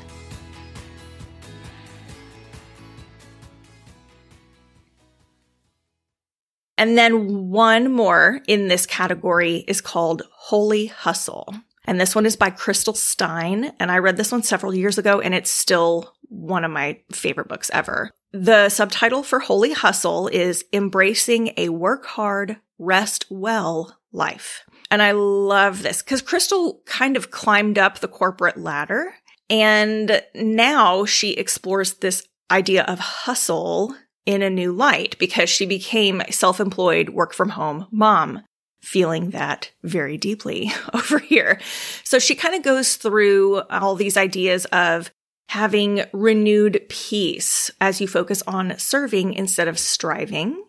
And 6.77 6.97
then 6.97 7.49
one 7.49 7.91
more 7.91 8.39
in 8.47 8.69
this 8.69 8.85
category 8.85 9.65
is 9.67 9.81
called 9.81 10.21
Holy 10.31 10.85
Hustle. 10.85 11.53
And 11.85 11.99
this 11.99 12.15
one 12.15 12.25
is 12.25 12.37
by 12.37 12.51
Crystal 12.51 12.93
Stine. 12.93 13.73
And 13.79 13.91
I 13.91 13.97
read 13.97 14.15
this 14.15 14.31
one 14.31 14.43
several 14.43 14.73
years 14.73 14.97
ago 14.97 15.19
and 15.19 15.33
it's 15.33 15.51
still 15.51 16.13
one 16.29 16.63
of 16.63 16.71
my 16.71 17.01
favorite 17.11 17.49
books 17.49 17.71
ever. 17.73 18.11
The 18.31 18.69
subtitle 18.69 19.23
for 19.23 19.39
Holy 19.39 19.73
Hustle 19.73 20.27
is 20.27 20.63
Embracing 20.71 21.53
a 21.57 21.69
Work 21.69 22.05
Hard, 22.05 22.57
Rest 22.77 23.25
Well 23.29 23.97
Life. 24.11 24.63
And 24.91 25.01
I 25.01 25.11
love 25.11 25.81
this 25.81 26.01
because 26.01 26.21
Crystal 26.21 26.81
kind 26.85 27.17
of 27.17 27.31
climbed 27.31 27.79
up 27.79 27.99
the 27.99 28.07
corporate 28.07 28.57
ladder 28.57 29.13
and 29.49 30.21
now 30.35 31.05
she 31.05 31.31
explores 31.31 31.95
this 31.95 32.27
idea 32.51 32.83
of 32.83 32.99
hustle 32.99 33.95
in 34.25 34.41
a 34.41 34.49
new 34.49 34.71
light 34.71 35.17
because 35.17 35.49
she 35.49 35.65
became 35.65 36.21
a 36.21 36.31
self-employed 36.31 37.09
work 37.09 37.33
from 37.33 37.49
home 37.49 37.87
mom 37.91 38.43
feeling 38.81 39.31
that 39.31 39.71
very 39.83 40.17
deeply 40.17 40.71
over 40.93 41.19
here. 41.19 41.59
So 42.03 42.19
she 42.19 42.35
kind 42.35 42.55
of 42.55 42.63
goes 42.63 42.95
through 42.95 43.61
all 43.69 43.95
these 43.95 44.17
ideas 44.17 44.65
of 44.65 45.11
having 45.49 46.03
renewed 46.13 46.79
peace 46.89 47.71
as 47.81 47.99
you 47.99 48.07
focus 48.07 48.43
on 48.45 48.77
serving 48.77 49.33
instead 49.33 49.67
of 49.67 49.79
striving 49.79 50.63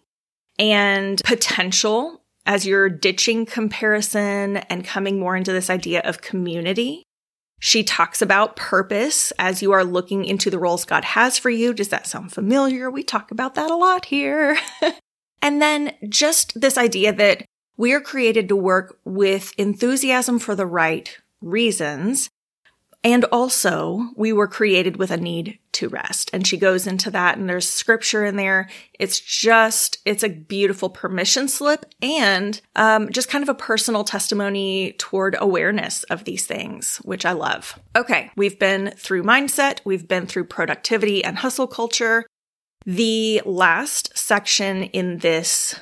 and 0.59 1.21
potential 1.23 2.23
as 2.47 2.67
you're 2.67 2.89
ditching 2.89 3.45
comparison 3.45 4.57
and 4.57 4.83
coming 4.83 5.21
more 5.21 5.37
into 5.37 5.53
this 5.53 5.69
idea 5.69 6.01
of 6.01 6.23
community. 6.23 7.03
She 7.59 7.85
talks 7.85 8.23
about 8.23 8.57
purpose 8.57 9.35
as 9.39 9.61
you 9.61 9.71
are 9.73 9.85
looking 9.85 10.25
into 10.25 10.49
the 10.49 10.59
roles 10.59 10.87
God 10.87 11.05
has 11.05 11.37
for 11.37 11.51
you. 11.51 11.75
Does 11.75 11.91
that 11.91 12.07
sound 12.07 12.33
familiar? 12.33 12.91
We 12.91 13.03
talk 13.03 13.31
about 13.31 13.57
that 13.57 13.71
a 13.71 13.77
lot 13.77 14.07
here. 14.07 14.57
and 15.43 15.61
then 15.61 15.93
just 16.09 16.59
this 16.59 16.79
idea 16.79 17.13
that 17.13 17.45
we 17.77 17.93
are 17.93 18.01
created 18.01 18.49
to 18.49 18.57
work 18.57 18.99
with 19.05 19.53
enthusiasm 19.59 20.39
for 20.39 20.55
the 20.55 20.67
right 20.67 21.19
reasons 21.43 22.31
and 23.03 23.25
also, 23.27 24.11
we 24.15 24.31
were 24.33 24.47
created 24.47 24.99
with 24.99 25.11
a 25.11 25.17
need 25.17 25.59
to 25.73 25.89
rest. 25.89 26.29
And 26.35 26.47
she 26.47 26.59
goes 26.59 26.87
into 26.87 27.11
that 27.13 27.39
and 27.39 27.49
there's 27.49 27.67
scripture 27.67 28.27
in 28.27 28.37
there. 28.37 28.69
It's 28.99 29.19
just, 29.19 29.99
it's 30.05 30.23
a 30.23 30.29
beautiful 30.29 30.91
permission 30.91 31.49
slip 31.49 31.87
and 32.03 32.61
um, 32.77 33.11
just 33.11 33.31
kind 33.31 33.43
of 33.43 33.49
a 33.49 33.55
personal 33.55 34.05
testimony 34.05 34.93
toward 34.99 35.35
awareness 35.39 36.03
of 36.05 36.25
these 36.25 36.47
things, 36.47 36.99
which 36.99 37.25
I 37.25 37.33
love. 37.33 37.79
Okay. 37.97 38.31
We've 38.37 38.59
been 38.59 38.93
through 38.99 39.23
mindset. 39.23 39.81
We've 39.85 40.07
been 40.07 40.27
through 40.27 40.45
productivity 40.45 41.25
and 41.25 41.39
hustle 41.39 41.69
culture. 41.69 42.27
The 42.85 43.41
last 43.47 44.17
section 44.17 44.85
in 44.85 45.19
this 45.19 45.75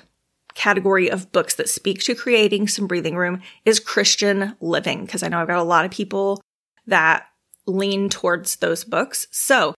category 0.54 1.10
of 1.10 1.32
books 1.32 1.54
that 1.54 1.68
speak 1.68 2.00
to 2.02 2.14
creating 2.14 2.68
some 2.68 2.86
breathing 2.86 3.16
room 3.16 3.40
is 3.64 3.80
Christian 3.80 4.56
living. 4.60 5.06
Cause 5.06 5.24
I 5.24 5.28
know 5.28 5.40
I've 5.40 5.48
got 5.48 5.58
a 5.58 5.62
lot 5.64 5.84
of 5.84 5.90
people 5.90 6.40
that 6.88 7.26
lean 7.66 8.08
towards 8.08 8.56
those 8.56 8.84
books. 8.84 9.26
So 9.30 9.74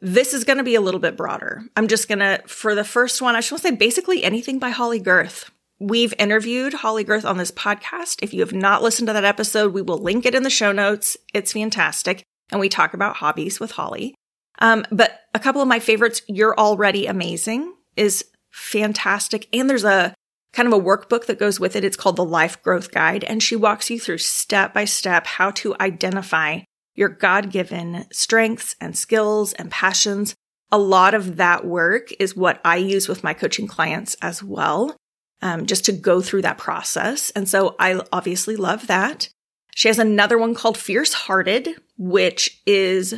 this 0.00 0.34
is 0.34 0.44
going 0.44 0.58
to 0.58 0.64
be 0.64 0.74
a 0.74 0.80
little 0.80 1.00
bit 1.00 1.16
broader. 1.16 1.62
I'm 1.76 1.88
just 1.88 2.08
going 2.08 2.20
to, 2.20 2.42
for 2.46 2.74
the 2.74 2.84
first 2.84 3.20
one, 3.22 3.34
I 3.34 3.40
should 3.40 3.60
say 3.60 3.70
basically 3.72 4.22
anything 4.22 4.58
by 4.58 4.70
Holley 4.70 5.00
Gerth. 5.00 5.50
We've 5.80 6.14
interviewed 6.18 6.74
Holley 6.74 7.04
Gerth 7.04 7.24
on 7.24 7.38
this 7.38 7.52
podcast. 7.52 8.22
If 8.22 8.34
you 8.34 8.40
have 8.40 8.52
not 8.52 8.82
listened 8.82 9.06
to 9.06 9.12
that 9.12 9.24
episode, 9.24 9.72
we 9.72 9.82
will 9.82 9.98
link 9.98 10.26
it 10.26 10.34
in 10.34 10.42
the 10.42 10.50
show 10.50 10.72
notes. 10.72 11.16
It's 11.32 11.52
fantastic. 11.52 12.22
And 12.50 12.60
we 12.60 12.68
talk 12.68 12.94
about 12.94 13.16
hobbies 13.16 13.60
with 13.60 13.72
Holley. 13.72 14.14
Um, 14.60 14.84
but 14.90 15.20
a 15.34 15.38
couple 15.38 15.62
of 15.62 15.68
my 15.68 15.78
favorites, 15.78 16.22
You're 16.26 16.58
Already 16.58 17.06
Amazing 17.06 17.74
is 17.96 18.24
fantastic. 18.50 19.48
And 19.52 19.70
there's 19.70 19.84
a 19.84 20.14
kind 20.52 20.66
of 20.66 20.72
a 20.72 20.82
workbook 20.82 21.26
that 21.26 21.38
goes 21.38 21.60
with 21.60 21.76
it. 21.76 21.84
It's 21.84 21.96
called 21.96 22.16
the 22.16 22.24
Life 22.24 22.62
Growth 22.62 22.90
Guide. 22.90 23.24
And 23.24 23.42
she 23.42 23.56
walks 23.56 23.90
you 23.90 24.00
through 24.00 24.18
step 24.18 24.74
by 24.74 24.84
step 24.84 25.26
how 25.26 25.50
to 25.52 25.76
identify 25.80 26.60
your 26.94 27.08
God 27.08 27.50
given 27.50 28.06
strengths 28.12 28.74
and 28.80 28.96
skills 28.96 29.52
and 29.52 29.70
passions. 29.70 30.34
A 30.72 30.78
lot 30.78 31.14
of 31.14 31.36
that 31.36 31.64
work 31.64 32.08
is 32.18 32.36
what 32.36 32.60
I 32.64 32.76
use 32.76 33.08
with 33.08 33.24
my 33.24 33.34
coaching 33.34 33.66
clients 33.66 34.16
as 34.20 34.42
well, 34.42 34.96
um, 35.40 35.66
just 35.66 35.84
to 35.86 35.92
go 35.92 36.20
through 36.20 36.42
that 36.42 36.58
process. 36.58 37.30
And 37.30 37.48
so 37.48 37.76
I 37.78 38.00
obviously 38.12 38.56
love 38.56 38.86
that. 38.88 39.28
She 39.74 39.88
has 39.88 39.98
another 39.98 40.38
one 40.38 40.54
called 40.54 40.76
Fiercehearted, 40.76 41.76
which 41.96 42.60
is 42.66 43.14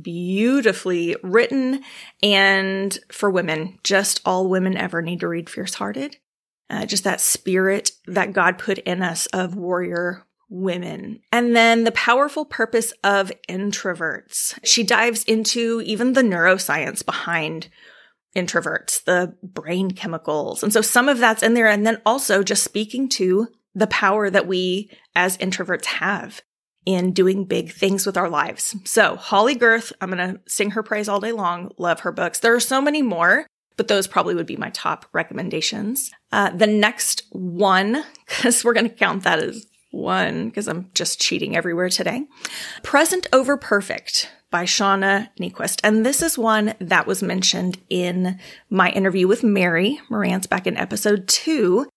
beautifully 0.00 1.16
written 1.22 1.82
and 2.22 2.96
for 3.10 3.28
women. 3.28 3.78
Just 3.82 4.20
all 4.24 4.48
women 4.48 4.76
ever 4.76 5.02
need 5.02 5.20
to 5.20 5.28
read 5.28 5.46
Fiercehearted 5.46 6.14
uh, 6.68 6.86
just 6.86 7.04
that 7.04 7.20
spirit 7.20 7.92
that 8.06 8.32
God 8.32 8.58
put 8.58 8.78
in 8.78 9.02
us 9.02 9.26
of 9.26 9.54
warrior 9.54 10.24
women. 10.48 11.20
And 11.32 11.56
then 11.56 11.84
the 11.84 11.92
powerful 11.92 12.44
purpose 12.44 12.92
of 13.02 13.32
introverts. 13.48 14.58
She 14.64 14.84
dives 14.84 15.24
into 15.24 15.82
even 15.84 16.12
the 16.12 16.22
neuroscience 16.22 17.04
behind 17.04 17.68
introverts, 18.36 19.02
the 19.04 19.34
brain 19.42 19.90
chemicals. 19.92 20.62
And 20.62 20.72
so 20.72 20.82
some 20.82 21.08
of 21.08 21.18
that's 21.18 21.42
in 21.42 21.54
there. 21.54 21.68
And 21.68 21.86
then 21.86 22.00
also 22.04 22.42
just 22.42 22.62
speaking 22.62 23.08
to 23.10 23.48
the 23.74 23.86
power 23.86 24.30
that 24.30 24.46
we 24.46 24.90
as 25.14 25.36
introverts 25.38 25.86
have 25.86 26.42
in 26.84 27.12
doing 27.12 27.44
big 27.44 27.72
things 27.72 28.06
with 28.06 28.16
our 28.16 28.28
lives. 28.28 28.76
So 28.84 29.16
Holley 29.16 29.56
Gerth, 29.56 29.92
I'm 30.00 30.10
going 30.10 30.34
to 30.34 30.40
sing 30.46 30.70
her 30.72 30.82
praise 30.82 31.08
all 31.08 31.20
day 31.20 31.32
long. 31.32 31.72
Love 31.78 32.00
her 32.00 32.12
books. 32.12 32.38
There 32.38 32.54
are 32.54 32.60
so 32.60 32.80
many 32.80 33.02
more 33.02 33.46
but 33.76 33.88
those 33.88 34.06
probably 34.06 34.34
would 34.34 34.46
be 34.46 34.56
my 34.56 34.70
top 34.70 35.06
recommendations. 35.12 36.10
Uh, 36.32 36.50
the 36.50 36.66
next 36.66 37.22
one, 37.30 38.04
because 38.26 38.64
we're 38.64 38.74
going 38.74 38.88
to 38.88 38.94
count 38.94 39.24
that 39.24 39.38
as 39.38 39.66
one, 39.90 40.48
because 40.48 40.68
I'm 40.68 40.90
just 40.94 41.20
cheating 41.20 41.56
everywhere 41.56 41.88
today. 41.88 42.26
Present 42.82 43.26
Over 43.32 43.56
Perfect 43.56 44.30
by 44.50 44.64
Shauna 44.64 45.28
Niequist. 45.40 45.80
And 45.82 46.04
this 46.04 46.22
is 46.22 46.38
one 46.38 46.74
that 46.80 47.06
was 47.06 47.22
mentioned 47.22 47.78
in 47.88 48.38
my 48.70 48.90
interview 48.90 49.26
with 49.26 49.42
Mary 49.42 50.00
Marantz 50.10 50.48
back 50.48 50.66
in 50.66 50.76
episode 50.76 51.26
two. 51.28 51.88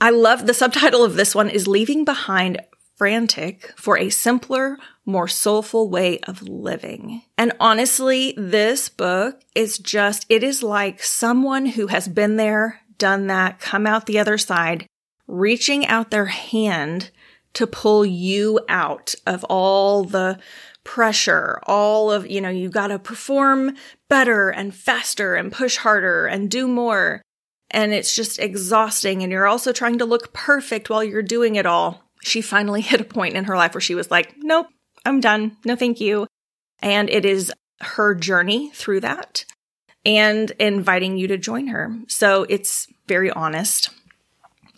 I 0.00 0.10
love 0.10 0.46
the 0.46 0.54
subtitle 0.54 1.04
of 1.04 1.14
this 1.14 1.34
one 1.34 1.50
is 1.50 1.68
Leaving 1.68 2.04
Behind 2.04 2.60
Frantic 2.96 3.72
for 3.76 3.98
a 3.98 4.10
Simpler, 4.10 4.78
more 5.10 5.28
soulful 5.28 5.90
way 5.90 6.18
of 6.20 6.42
living. 6.42 7.22
And 7.36 7.52
honestly, 7.60 8.34
this 8.36 8.88
book 8.88 9.40
is 9.54 9.78
just, 9.78 10.26
it 10.28 10.42
is 10.42 10.62
like 10.62 11.02
someone 11.02 11.66
who 11.66 11.88
has 11.88 12.08
been 12.08 12.36
there, 12.36 12.80
done 12.98 13.26
that, 13.26 13.60
come 13.60 13.86
out 13.86 14.06
the 14.06 14.18
other 14.18 14.38
side, 14.38 14.86
reaching 15.26 15.86
out 15.86 16.10
their 16.10 16.26
hand 16.26 17.10
to 17.54 17.66
pull 17.66 18.06
you 18.06 18.60
out 18.68 19.14
of 19.26 19.44
all 19.44 20.04
the 20.04 20.38
pressure, 20.84 21.60
all 21.64 22.10
of, 22.10 22.30
you 22.30 22.40
know, 22.40 22.48
you 22.48 22.68
got 22.68 22.88
to 22.88 22.98
perform 22.98 23.76
better 24.08 24.50
and 24.50 24.74
faster 24.74 25.34
and 25.34 25.52
push 25.52 25.76
harder 25.76 26.26
and 26.26 26.50
do 26.50 26.66
more. 26.66 27.22
And 27.70 27.92
it's 27.92 28.14
just 28.14 28.38
exhausting. 28.38 29.22
And 29.22 29.30
you're 29.30 29.46
also 29.46 29.72
trying 29.72 29.98
to 29.98 30.04
look 30.04 30.32
perfect 30.32 30.90
while 30.90 31.04
you're 31.04 31.22
doing 31.22 31.56
it 31.56 31.66
all. 31.66 32.02
She 32.22 32.40
finally 32.40 32.80
hit 32.82 33.00
a 33.00 33.04
point 33.04 33.34
in 33.34 33.44
her 33.44 33.56
life 33.56 33.74
where 33.74 33.80
she 33.80 33.94
was 33.94 34.10
like, 34.10 34.34
nope, 34.38 34.66
I'm 35.04 35.20
done. 35.20 35.56
No, 35.64 35.76
thank 35.76 36.00
you. 36.00 36.26
And 36.82 37.10
it 37.10 37.24
is 37.24 37.52
her 37.80 38.14
journey 38.14 38.70
through 38.70 39.00
that 39.00 39.44
and 40.04 40.50
inviting 40.52 41.16
you 41.16 41.28
to 41.28 41.38
join 41.38 41.68
her. 41.68 41.94
So 42.08 42.46
it's 42.48 42.86
very 43.06 43.30
honest. 43.30 43.90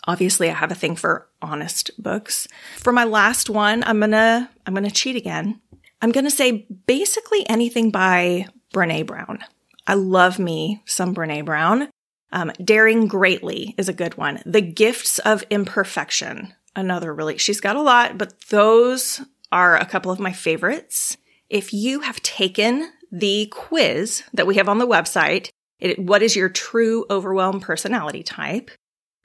Obviously, 0.06 0.50
I 0.50 0.54
have 0.54 0.72
a 0.72 0.76
thing 0.76 0.96
for 0.96 1.28
honest 1.40 1.90
books. 2.02 2.48
For 2.76 2.92
my 2.92 3.04
last 3.04 3.48
one, 3.48 3.84
I'm 3.84 4.00
gonna, 4.00 4.50
I'm 4.66 4.74
gonna 4.74 4.90
cheat 4.90 5.16
again. 5.16 5.60
I'm 6.00 6.10
gonna 6.10 6.30
say 6.30 6.66
basically 6.86 7.48
anything 7.48 7.90
by 7.90 8.46
Brene 8.74 9.06
Brown. 9.06 9.38
I 9.86 9.94
love 9.94 10.38
me 10.38 10.82
some 10.86 11.14
Brene 11.14 11.44
Brown. 11.44 11.88
Um, 12.32 12.50
Daring 12.64 13.06
Greatly 13.06 13.74
is 13.76 13.88
a 13.88 13.92
good 13.92 14.16
one. 14.16 14.42
The 14.46 14.62
Gifts 14.62 15.18
of 15.20 15.44
Imperfection, 15.50 16.54
another 16.74 17.14
really, 17.14 17.36
she's 17.38 17.60
got 17.60 17.76
a 17.76 17.82
lot, 17.82 18.16
but 18.16 18.40
those 18.48 19.20
are 19.52 19.76
a 19.76 19.86
couple 19.86 20.10
of 20.10 20.18
my 20.18 20.32
favorites. 20.32 21.16
If 21.48 21.72
you 21.72 22.00
have 22.00 22.20
taken 22.22 22.90
the 23.12 23.46
quiz 23.52 24.22
that 24.32 24.46
we 24.46 24.56
have 24.56 24.68
on 24.68 24.78
the 24.78 24.86
website, 24.86 25.50
it, 25.78 25.98
what 25.98 26.22
is 26.22 26.34
your 26.34 26.48
true 26.48 27.04
overwhelm 27.10 27.60
personality 27.60 28.22
type? 28.22 28.70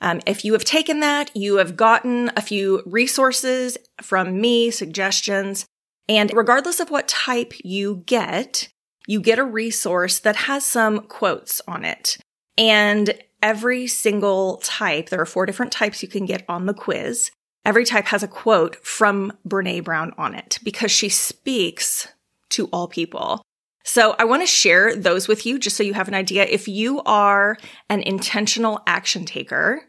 Um, 0.02 0.20
if 0.28 0.46
you 0.46 0.54
have 0.54 0.66
taken 0.66 1.00
that, 1.00 1.36
you 1.36 1.58
have 1.58 1.76
gotten 1.76 2.32
a 2.36 2.42
few 2.42 2.84
resources 2.86 3.78
from 4.02 4.40
me, 4.40 4.70
suggestions, 4.70 5.66
and 6.10 6.32
regardless 6.34 6.80
of 6.80 6.92
what 6.92 7.08
type 7.08 7.54
you 7.64 8.04
get, 8.06 8.70
you 9.08 9.22
get 9.22 9.40
a 9.40 9.44
resource 9.44 10.20
that 10.20 10.36
has 10.36 10.66
some 10.66 11.02
quotes 11.08 11.62
on 11.68 11.84
it. 11.84 12.18
And 12.58 13.18
every 13.42 13.88
single 13.88 14.58
type, 14.58 15.10
there 15.10 15.22
are 15.22 15.26
four 15.26 15.46
different 15.46 15.72
types 15.72 16.02
you 16.02 16.10
can 16.10 16.26
get 16.26 16.44
on 16.48 16.66
the 16.66 16.74
quiz. 16.74 17.32
Every 17.68 17.84
type 17.84 18.06
has 18.06 18.24
a 18.24 18.30
quote 18.30 18.78
from 18.78 19.34
Brene 19.46 19.84
Brown 19.84 20.14
on 20.18 20.34
it 20.34 20.58
because 20.64 20.90
she 20.90 21.10
speaks 21.10 22.08
to 22.52 22.68
all 22.68 22.88
people. 22.88 23.42
So 23.84 24.16
I 24.18 24.24
want 24.24 24.42
to 24.42 24.48
share 24.48 24.96
those 24.96 25.28
with 25.28 25.46
you 25.46 25.60
just 25.60 25.76
so 25.76 25.84
you 25.84 25.94
have 25.94 26.08
an 26.08 26.14
idea. 26.14 26.46
If 26.46 26.70
you 26.70 27.02
are 27.04 27.58
an 27.90 28.02
intentional 28.04 28.82
action 28.88 29.26
taker, 29.26 29.82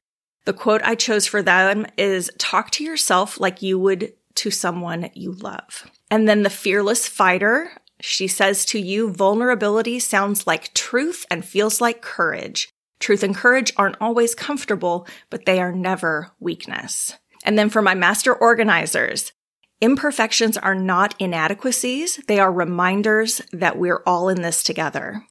the 0.45 0.53
quote 0.53 0.83
I 0.83 0.97
chose 0.97 1.29
for 1.29 1.41
them 1.41 1.87
is 1.97 2.33
talk 2.37 2.73
to 2.73 2.85
yourself 2.85 3.39
like 3.39 3.63
you 3.63 3.79
would 3.79 4.13
to 4.35 4.51
someone 4.51 5.11
you 5.15 5.31
love. 5.31 5.89
And 6.11 6.29
then 6.29 6.43
the 6.43 6.51
fearless 6.51 7.07
fighter, 7.07 7.71
She 8.01 8.27
says 8.27 8.65
to 8.67 8.79
you, 8.81 9.13
vulnerability 9.13 9.99
sounds 10.01 10.47
like 10.47 10.75
truth 10.75 11.27
and 11.31 11.45
feels 11.45 11.81
like 11.81 12.03
courage. 12.03 12.71
Truth 13.01 13.23
and 13.23 13.37
courage 13.37 13.73
aren't 13.77 14.01
always 14.01 14.35
comfortable, 14.35 15.07
but 15.31 15.47
they 15.47 15.61
are 15.61 15.73
never 15.73 16.33
weakness. 16.41 17.17
And 17.45 17.59
then 17.59 17.71
for 17.71 17.83
my 17.83 17.95
master 17.95 18.35
organizers, 18.35 19.33
imperfections 19.81 20.57
are 20.57 20.75
not 20.75 21.15
inadequacies. 21.19 22.21
They 22.27 22.41
are 22.41 22.53
reminders 22.53 23.41
that 23.53 23.79
we're 23.79 24.03
all 24.07 24.29
in 24.29 24.43
this 24.43 24.63
together. 24.63 25.25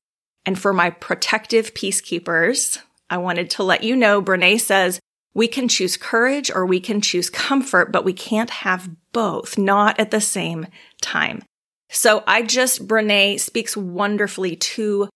And 0.46 0.58
for 0.58 0.72
my 0.74 0.89
protective 0.89 1.74
peacekeepers, 1.74 2.80
I 3.10 3.17
wanted 3.17 3.50
to 3.52 3.63
let 3.63 3.84
you 3.84 3.96
know 3.96 4.22
Brene 4.22 4.60
says 4.60 5.00
we 5.34 5.48
can 5.48 5.67
choose 5.67 5.98
courage 5.98 6.50
or 6.50 6.65
we 6.65 6.80
can 6.80 7.02
choose 7.02 7.30
comfort, 7.30 7.91
but 7.91 8.06
we 8.06 8.13
can't 8.13 8.50
have 8.50 8.89
both, 9.12 9.58
not 9.58 10.00
at 10.00 10.12
the 10.12 10.22
same 10.22 10.67
time. 11.02 11.43
So 11.89 12.24
I 12.26 12.41
just, 12.41 12.88
Brene 12.88 13.39
speaks 13.39 13.78
wonderfully 13.78 14.56
to 14.56 15.10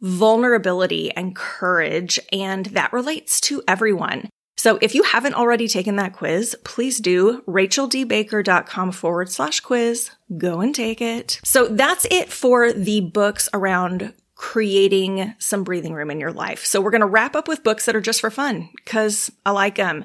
vulnerability 0.00 1.10
and 1.12 1.36
courage, 1.36 2.18
and 2.32 2.66
that 2.66 2.92
relates 2.92 3.40
to 3.42 3.62
everyone. 3.68 4.28
So 4.60 4.78
if 4.82 4.94
you 4.94 5.04
haven't 5.04 5.36
already 5.36 5.68
taken 5.68 5.96
that 5.96 6.12
quiz, 6.12 6.54
please 6.64 6.98
do 6.98 7.40
racheldbaker.com 7.48 8.92
forward 8.92 9.30
slash 9.30 9.60
quiz. 9.60 10.10
Go 10.36 10.60
and 10.60 10.74
take 10.74 11.00
it. 11.00 11.40
So 11.42 11.66
that's 11.66 12.06
it 12.10 12.30
for 12.30 12.70
the 12.70 13.00
books 13.00 13.48
around 13.54 14.12
creating 14.34 15.34
some 15.38 15.64
breathing 15.64 15.94
room 15.94 16.10
in 16.10 16.20
your 16.20 16.30
life. 16.30 16.66
So 16.66 16.78
we're 16.82 16.90
going 16.90 17.00
to 17.00 17.06
wrap 17.06 17.34
up 17.34 17.48
with 17.48 17.64
books 17.64 17.86
that 17.86 17.96
are 17.96 18.02
just 18.02 18.20
for 18.20 18.30
fun 18.30 18.68
because 18.84 19.32
I 19.46 19.52
like 19.52 19.76
them. 19.76 20.04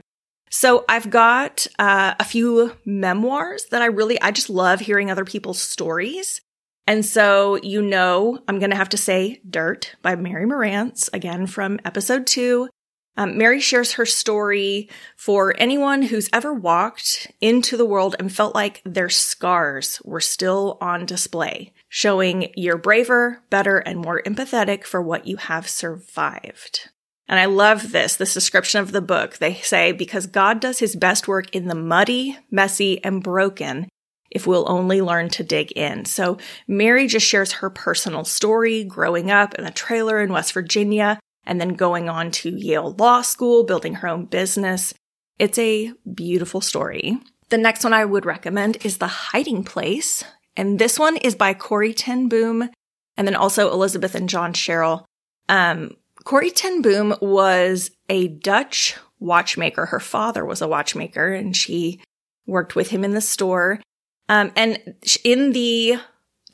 So 0.49 0.85
I've 0.87 1.09
got 1.09 1.67
uh, 1.77 2.13
a 2.17 2.23
few 2.23 2.77
memoirs 2.85 3.65
that 3.71 3.81
I 3.81 3.87
really, 3.87 4.21
I 4.21 4.31
just 4.31 4.49
love 4.49 4.79
hearing 4.79 5.11
other 5.11 5.25
people's 5.25 5.61
stories. 5.61 6.39
And 6.87 7.05
so, 7.05 7.57
you 7.61 7.81
know, 7.81 8.39
I'm 8.47 8.59
going 8.59 8.71
to 8.71 8.77
have 8.77 8.87
to 8.89 8.97
say 8.97 9.41
Dirt 9.49 9.97
by 10.01 10.15
Mary 10.15 10.45
Marantz, 10.45 11.09
again 11.11 11.45
from 11.45 11.81
episode 11.83 12.25
two. 12.25 12.69
Um, 13.17 13.37
Mary 13.37 13.61
shares 13.61 13.93
her 13.93 14.05
story 14.05 14.89
for 15.15 15.55
anyone 15.57 16.01
who's 16.01 16.29
ever 16.33 16.53
walked 16.53 17.31
into 17.39 17.77
the 17.77 17.85
world 17.85 18.15
and 18.19 18.31
felt 18.31 18.53
like 18.53 18.81
their 18.83 19.09
scars 19.09 20.01
were 20.03 20.21
still 20.21 20.77
on 20.81 21.05
display, 21.05 21.73
showing 21.87 22.51
you're 22.55 22.77
braver, 22.77 23.41
better, 23.49 23.77
and 23.77 23.99
more 23.99 24.21
empathetic 24.23 24.83
for 24.83 25.01
what 25.01 25.27
you 25.27 25.37
have 25.37 25.67
survived. 25.69 26.89
And 27.27 27.39
I 27.39 27.45
love 27.45 27.91
this, 27.91 28.17
this 28.17 28.33
description 28.33 28.81
of 28.81 28.91
the 28.91 29.01
book. 29.01 29.37
They 29.37 29.55
say, 29.55 29.91
because 29.91 30.27
God 30.27 30.59
does 30.59 30.79
his 30.79 30.95
best 30.95 31.27
work 31.27 31.55
in 31.55 31.67
the 31.67 31.75
muddy, 31.75 32.37
messy, 32.51 33.03
and 33.03 33.23
broken, 33.23 33.87
if 34.29 34.45
we'll 34.45 34.69
only 34.69 35.01
learn 35.01 35.29
to 35.29 35.43
dig 35.43 35.71
in. 35.71 36.05
So 36.05 36.37
Mary 36.67 37.07
just 37.07 37.25
shares 37.25 37.53
her 37.53 37.69
personal 37.69 38.25
story 38.25 38.83
growing 38.83 39.31
up 39.31 39.55
in 39.55 39.65
a 39.65 39.71
trailer 39.71 40.21
in 40.21 40.33
West 40.33 40.53
Virginia 40.53 41.19
and 41.45 41.61
then 41.61 41.75
going 41.75 42.09
on 42.09 42.31
to 42.31 42.49
Yale 42.49 42.95
Law 42.97 43.21
School, 43.21 43.63
building 43.63 43.95
her 43.95 44.07
own 44.07 44.25
business. 44.25 44.93
It's 45.37 45.59
a 45.59 45.91
beautiful 46.13 46.61
story. 46.61 47.17
The 47.49 47.57
next 47.57 47.83
one 47.83 47.93
I 47.93 48.05
would 48.05 48.25
recommend 48.25 48.77
is 48.85 48.97
The 48.97 49.07
Hiding 49.07 49.63
Place. 49.63 50.23
And 50.57 50.79
this 50.79 50.97
one 50.97 51.17
is 51.17 51.35
by 51.35 51.53
Corrie 51.53 51.93
ten 51.93 52.27
Boom 52.29 52.69
and 53.17 53.27
then 53.27 53.35
also 53.35 53.71
Elizabeth 53.71 54.15
and 54.15 54.29
John 54.29 54.53
Sherrill. 54.53 55.05
Um, 55.47 55.97
Corrie 56.23 56.51
ten 56.51 56.81
Boom 56.81 57.15
was 57.21 57.91
a 58.09 58.29
Dutch 58.29 58.95
watchmaker. 59.19 59.85
Her 59.85 59.99
father 59.99 60.43
was 60.43 60.61
a 60.61 60.67
watchmaker 60.67 61.33
and 61.33 61.55
she 61.55 62.01
worked 62.47 62.75
with 62.75 62.89
him 62.89 63.03
in 63.03 63.11
the 63.11 63.21
store. 63.21 63.79
Um, 64.27 64.51
and 64.55 64.95
in 65.23 65.51
the 65.51 65.97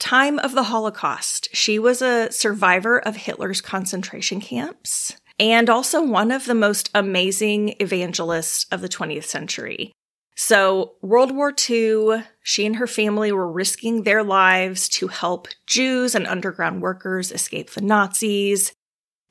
time 0.01 0.39
of 0.39 0.53
the 0.53 0.63
Holocaust, 0.63 1.47
she 1.53 1.79
was 1.79 2.01
a 2.01 2.31
survivor 2.31 2.99
of 2.99 3.15
Hitler's 3.15 3.61
concentration 3.61 4.41
camps 4.41 5.15
and 5.39 5.69
also 5.69 6.03
one 6.03 6.31
of 6.31 6.45
the 6.45 6.55
most 6.55 6.89
amazing 6.93 7.75
evangelists 7.79 8.65
of 8.71 8.81
the 8.81 8.89
20th 8.89 9.25
century. 9.25 9.93
So, 10.35 10.93
World 11.01 11.35
War 11.35 11.53
II, 11.69 12.23
she 12.41 12.65
and 12.65 12.77
her 12.77 12.87
family 12.87 13.31
were 13.31 13.51
risking 13.51 14.03
their 14.03 14.23
lives 14.23 14.89
to 14.89 15.07
help 15.07 15.47
Jews 15.67 16.15
and 16.15 16.25
underground 16.25 16.81
workers 16.81 17.31
escape 17.31 17.69
the 17.71 17.81
Nazis. 17.81 18.73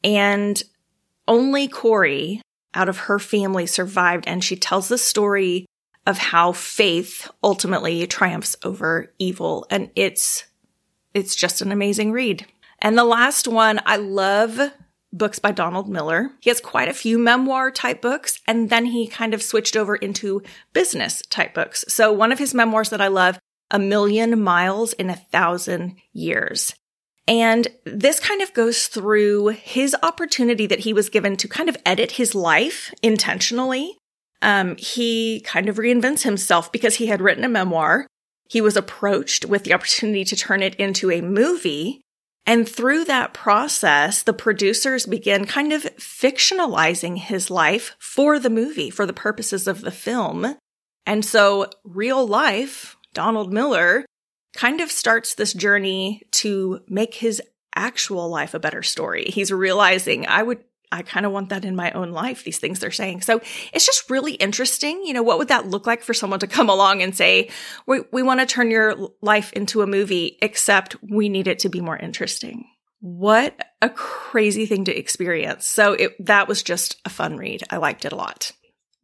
And 0.04 0.62
only 1.26 1.68
Corrie 1.68 2.42
out 2.74 2.88
of 2.88 2.98
her 2.98 3.18
family 3.18 3.66
survived. 3.66 4.24
And 4.26 4.44
she 4.44 4.56
tells 4.56 4.88
the 4.88 4.98
story 4.98 5.66
of 6.06 6.18
how 6.18 6.52
faith 6.52 7.30
ultimately 7.42 8.06
triumphs 8.06 8.56
over 8.64 9.12
evil. 9.18 9.66
And 9.70 9.90
it's, 9.96 10.44
it's 11.14 11.34
just 11.34 11.60
an 11.60 11.72
amazing 11.72 12.12
read. 12.12 12.46
And 12.78 12.96
the 12.96 13.04
last 13.04 13.46
one, 13.46 13.80
I 13.84 13.96
love 13.96 14.72
books 15.12 15.38
by 15.38 15.52
Donald 15.52 15.88
Miller. 15.88 16.30
He 16.40 16.50
has 16.50 16.60
quite 16.60 16.88
a 16.88 16.94
few 16.94 17.18
memoir 17.18 17.70
type 17.70 18.00
books, 18.00 18.38
and 18.46 18.70
then 18.70 18.86
he 18.86 19.06
kind 19.06 19.34
of 19.34 19.42
switched 19.42 19.76
over 19.76 19.96
into 19.96 20.42
business 20.72 21.22
type 21.30 21.52
books. 21.52 21.84
So 21.88 22.12
one 22.12 22.32
of 22.32 22.38
his 22.38 22.54
memoirs 22.54 22.90
that 22.90 23.00
I 23.00 23.08
love, 23.08 23.38
A 23.70 23.78
Million 23.78 24.40
Miles 24.40 24.92
in 24.94 25.10
a 25.10 25.16
Thousand 25.16 25.96
Years. 26.12 26.74
And 27.28 27.68
this 27.84 28.18
kind 28.18 28.40
of 28.40 28.54
goes 28.54 28.86
through 28.86 29.48
his 29.48 29.94
opportunity 30.02 30.66
that 30.66 30.80
he 30.80 30.92
was 30.92 31.10
given 31.10 31.36
to 31.36 31.48
kind 31.48 31.68
of 31.68 31.76
edit 31.84 32.12
his 32.12 32.34
life 32.34 32.92
intentionally 33.02 33.96
um, 34.42 34.76
he 34.76 35.40
kind 35.40 35.68
of 35.68 35.76
reinvents 35.76 36.22
himself 36.22 36.72
because 36.72 36.96
he 36.96 37.06
had 37.06 37.20
written 37.20 37.44
a 37.44 37.48
memoir. 37.48 38.06
He 38.50 38.60
was 38.60 38.76
approached 38.76 39.44
with 39.44 39.62
the 39.62 39.72
opportunity 39.72 40.24
to 40.24 40.34
turn 40.34 40.60
it 40.60 40.74
into 40.74 41.10
a 41.10 41.20
movie. 41.20 42.02
And 42.46 42.68
through 42.68 43.04
that 43.04 43.32
process, 43.32 44.24
the 44.24 44.32
producers 44.32 45.06
began 45.06 45.44
kind 45.44 45.72
of 45.72 45.84
fictionalizing 45.96 47.16
his 47.18 47.48
life 47.48 47.94
for 48.00 48.40
the 48.40 48.50
movie, 48.50 48.90
for 48.90 49.06
the 49.06 49.12
purposes 49.12 49.68
of 49.68 49.82
the 49.82 49.92
film. 49.92 50.56
And 51.06 51.24
so 51.24 51.70
real 51.84 52.26
life, 52.26 52.96
Donald 53.14 53.52
Miller 53.52 54.04
kind 54.56 54.80
of 54.80 54.90
starts 54.90 55.34
this 55.34 55.52
journey 55.52 56.22
to 56.32 56.80
make 56.88 57.14
his 57.14 57.40
actual 57.76 58.28
life 58.28 58.52
a 58.52 58.58
better 58.58 58.82
story. 58.82 59.26
He's 59.26 59.52
realizing 59.52 60.26
I 60.26 60.42
would 60.42 60.64
I 60.92 61.02
kind 61.02 61.24
of 61.24 61.32
want 61.32 61.50
that 61.50 61.64
in 61.64 61.76
my 61.76 61.92
own 61.92 62.10
life, 62.10 62.42
these 62.42 62.58
things 62.58 62.80
they're 62.80 62.90
saying. 62.90 63.22
So 63.22 63.40
it's 63.72 63.86
just 63.86 64.10
really 64.10 64.32
interesting. 64.32 65.02
You 65.04 65.12
know, 65.12 65.22
what 65.22 65.38
would 65.38 65.48
that 65.48 65.68
look 65.68 65.86
like 65.86 66.02
for 66.02 66.14
someone 66.14 66.40
to 66.40 66.46
come 66.46 66.68
along 66.68 67.02
and 67.02 67.14
say, 67.14 67.50
we, 67.86 68.00
we 68.12 68.22
want 68.22 68.40
to 68.40 68.46
turn 68.46 68.70
your 68.70 68.96
life 69.22 69.52
into 69.52 69.82
a 69.82 69.86
movie, 69.86 70.36
except 70.42 70.96
we 71.02 71.28
need 71.28 71.46
it 71.46 71.60
to 71.60 71.68
be 71.68 71.80
more 71.80 71.96
interesting. 71.96 72.66
What 73.00 73.58
a 73.80 73.88
crazy 73.88 74.66
thing 74.66 74.84
to 74.84 74.96
experience. 74.96 75.66
So 75.66 75.94
it, 75.94 76.26
that 76.26 76.48
was 76.48 76.62
just 76.62 76.96
a 77.04 77.08
fun 77.10 77.36
read. 77.36 77.62
I 77.70 77.76
liked 77.78 78.04
it 78.04 78.12
a 78.12 78.16
lot. 78.16 78.52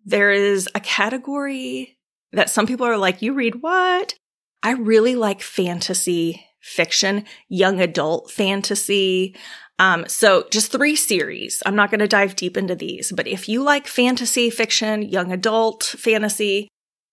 There 0.04 0.30
is 0.30 0.68
a 0.74 0.80
category 0.80 1.96
that 2.32 2.50
some 2.50 2.66
people 2.66 2.86
are 2.86 2.98
like, 2.98 3.22
you 3.22 3.32
read 3.32 3.62
what? 3.62 4.14
I 4.62 4.72
really 4.72 5.14
like 5.14 5.40
fantasy 5.40 6.44
fiction, 6.60 7.24
young 7.48 7.80
adult 7.80 8.30
fantasy. 8.30 9.36
Um, 9.78 10.06
so 10.08 10.46
just 10.50 10.72
three 10.72 10.96
series. 10.96 11.62
I'm 11.66 11.76
not 11.76 11.90
going 11.90 12.00
to 12.00 12.08
dive 12.08 12.36
deep 12.36 12.56
into 12.56 12.74
these, 12.74 13.12
but 13.12 13.26
if 13.26 13.48
you 13.48 13.62
like 13.62 13.86
fantasy 13.86 14.50
fiction, 14.50 15.02
young 15.02 15.32
adult 15.32 15.84
fantasy, 15.84 16.68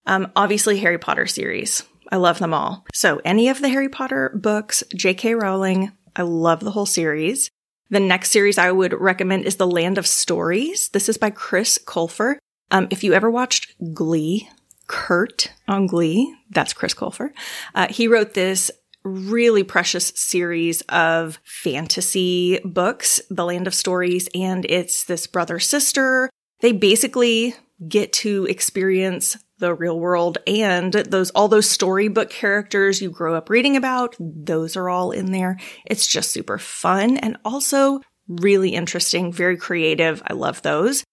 um, 0.05 0.31
obviously 0.35 0.79
Harry 0.79 0.97
Potter 0.97 1.27
series. 1.27 1.83
I 2.11 2.17
love 2.17 2.39
them 2.39 2.53
all. 2.53 2.85
So 2.93 3.21
any 3.25 3.49
of 3.49 3.61
the 3.61 3.69
Harry 3.69 3.89
Potter 3.89 4.31
books, 4.35 4.83
J.K. 4.95 5.35
Rowling, 5.35 5.91
I 6.15 6.21
love 6.21 6.59
the 6.59 6.71
whole 6.71 6.85
series. 6.85 7.49
The 7.89 7.99
next 7.99 8.31
series 8.31 8.57
I 8.57 8.71
would 8.71 8.93
recommend 8.93 9.45
is 9.45 9.57
The 9.57 9.67
Land 9.67 9.97
of 9.97 10.07
Stories. 10.07 10.89
This 10.89 11.09
is 11.09 11.17
by 11.17 11.29
Chris 11.31 11.77
Colfer. 11.77 12.35
Um, 12.71 12.87
if 12.91 13.03
you 13.03 13.13
ever 13.13 13.29
watched 13.29 13.75
Glee, 13.93 14.49
Kurt 14.87 15.51
on 15.67 15.87
Glee, 15.87 16.35
that's 16.49 16.73
Chris 16.73 16.93
Colfer. 16.93 17.31
Uh, 17.75 17.87
he 17.89 18.07
wrote 18.07 18.33
this 18.33 18.71
really 19.03 19.63
precious 19.63 20.11
series 20.15 20.81
of 20.89 21.39
fantasy 21.43 22.59
books, 22.63 23.21
The 23.29 23.45
Land 23.45 23.67
of 23.67 23.75
Stories, 23.75 24.29
and 24.33 24.65
it's 24.65 25.05
this 25.05 25.27
brother 25.27 25.59
sister. 25.59 26.29
They 26.61 26.71
basically 26.71 27.55
get 27.87 28.13
to 28.13 28.45
experience 28.45 29.37
the 29.59 29.73
real 29.73 29.99
world 29.99 30.39
and 30.45 30.91
those 30.91 31.29
all 31.31 31.47
those 31.47 31.69
storybook 31.69 32.29
characters 32.29 33.01
you 33.01 33.09
grow 33.09 33.35
up 33.35 33.49
reading 33.49 33.77
about, 33.77 34.15
those 34.19 34.75
are 34.75 34.89
all 34.89 35.11
in 35.11 35.31
there. 35.31 35.57
It's 35.85 36.05
just 36.05 36.31
super 36.31 36.57
fun 36.57 37.17
and 37.17 37.37
also 37.45 38.01
really 38.27 38.69
interesting, 38.69 39.31
very 39.31 39.57
creative. 39.57 40.21
I 40.25 40.33
love 40.33 40.61
those. 40.61 41.03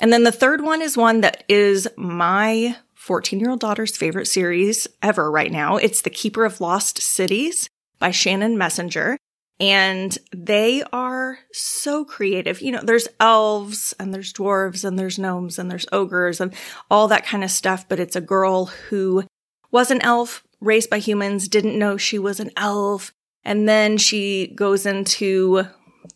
And 0.00 0.12
then 0.12 0.24
the 0.24 0.32
third 0.32 0.60
one 0.62 0.82
is 0.82 0.96
one 0.96 1.20
that 1.20 1.44
is 1.48 1.88
my 1.96 2.76
14 3.00 3.40
year 3.40 3.48
old 3.48 3.60
daughter's 3.60 3.96
favorite 3.96 4.26
series 4.26 4.86
ever 5.02 5.30
right 5.30 5.50
now. 5.50 5.78
It's 5.78 6.02
The 6.02 6.10
Keeper 6.10 6.44
of 6.44 6.60
Lost 6.60 7.00
Cities 7.00 7.66
by 7.98 8.10
Shannon 8.10 8.58
Messenger. 8.58 9.16
And 9.58 10.16
they 10.36 10.82
are 10.92 11.38
so 11.50 12.04
creative. 12.04 12.60
You 12.60 12.72
know, 12.72 12.82
there's 12.82 13.08
elves 13.18 13.94
and 13.98 14.12
there's 14.12 14.34
dwarves 14.34 14.84
and 14.84 14.98
there's 14.98 15.18
gnomes 15.18 15.58
and 15.58 15.70
there's 15.70 15.86
ogres 15.92 16.42
and 16.42 16.54
all 16.90 17.08
that 17.08 17.24
kind 17.24 17.42
of 17.42 17.50
stuff. 17.50 17.88
But 17.88 18.00
it's 18.00 18.16
a 18.16 18.20
girl 18.20 18.66
who 18.66 19.24
was 19.70 19.90
an 19.90 20.02
elf 20.02 20.44
raised 20.60 20.90
by 20.90 20.98
humans, 20.98 21.48
didn't 21.48 21.78
know 21.78 21.96
she 21.96 22.18
was 22.18 22.38
an 22.38 22.50
elf, 22.54 23.12
And 23.44 23.66
then 23.66 23.96
she 23.96 24.48
goes 24.48 24.84
into 24.84 25.64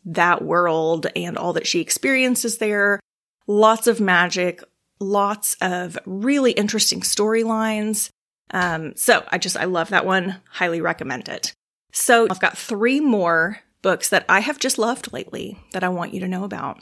that 0.04 0.42
world 0.42 1.06
and 1.16 1.38
all 1.38 1.54
that 1.54 1.66
she 1.66 1.80
experiences 1.80 2.58
there. 2.58 3.00
Lots 3.46 3.86
of 3.86 4.02
magic, 4.02 4.62
lots 5.00 5.56
of 5.60 5.98
really 6.06 6.52
interesting 6.52 7.00
storylines. 7.00 8.10
Um, 8.50 8.94
so 8.96 9.24
I 9.28 9.38
just, 9.38 9.56
I 9.56 9.64
love 9.64 9.90
that 9.90 10.06
one. 10.06 10.40
Highly 10.50 10.80
recommend 10.80 11.28
it. 11.28 11.52
So 11.92 12.26
I've 12.30 12.40
got 12.40 12.58
three 12.58 13.00
more 13.00 13.58
books 13.82 14.08
that 14.08 14.24
I 14.28 14.40
have 14.40 14.58
just 14.58 14.78
loved 14.78 15.12
lately 15.12 15.58
that 15.72 15.84
I 15.84 15.88
want 15.88 16.14
you 16.14 16.20
to 16.20 16.28
know 16.28 16.44
about. 16.44 16.80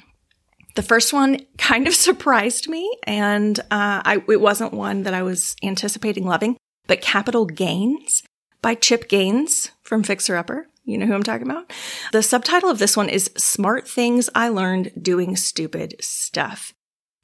The 0.74 0.82
first 0.82 1.12
one 1.12 1.40
kind 1.58 1.86
of 1.86 1.94
surprised 2.08 2.68
me, 2.68 2.90
and 3.04 3.58
uh, 3.60 4.00
I, 4.04 4.22
it 4.28 4.40
wasn't 4.40 4.72
one 4.72 5.02
that 5.02 5.12
I 5.12 5.22
was 5.22 5.54
anticipating 5.62 6.24
loving, 6.24 6.56
but 6.86 7.02
Capital 7.02 7.44
Gains 7.44 8.22
by 8.62 8.74
Chip 8.74 9.08
Gaines 9.08 9.70
from 9.82 10.02
Fixer 10.02 10.36
Upper. 10.36 10.68
You 10.84 10.98
know 10.98 11.06
who 11.06 11.14
I'm 11.14 11.22
talking 11.22 11.48
about? 11.48 11.72
The 12.12 12.22
subtitle 12.22 12.70
of 12.70 12.78
this 12.78 12.96
one 12.96 13.08
is 13.08 13.30
Smart 13.36 13.86
Things 13.86 14.30
I 14.34 14.48
Learned 14.48 14.92
Doing 15.00 15.36
Stupid 15.36 15.96
Stuff. 16.00 16.72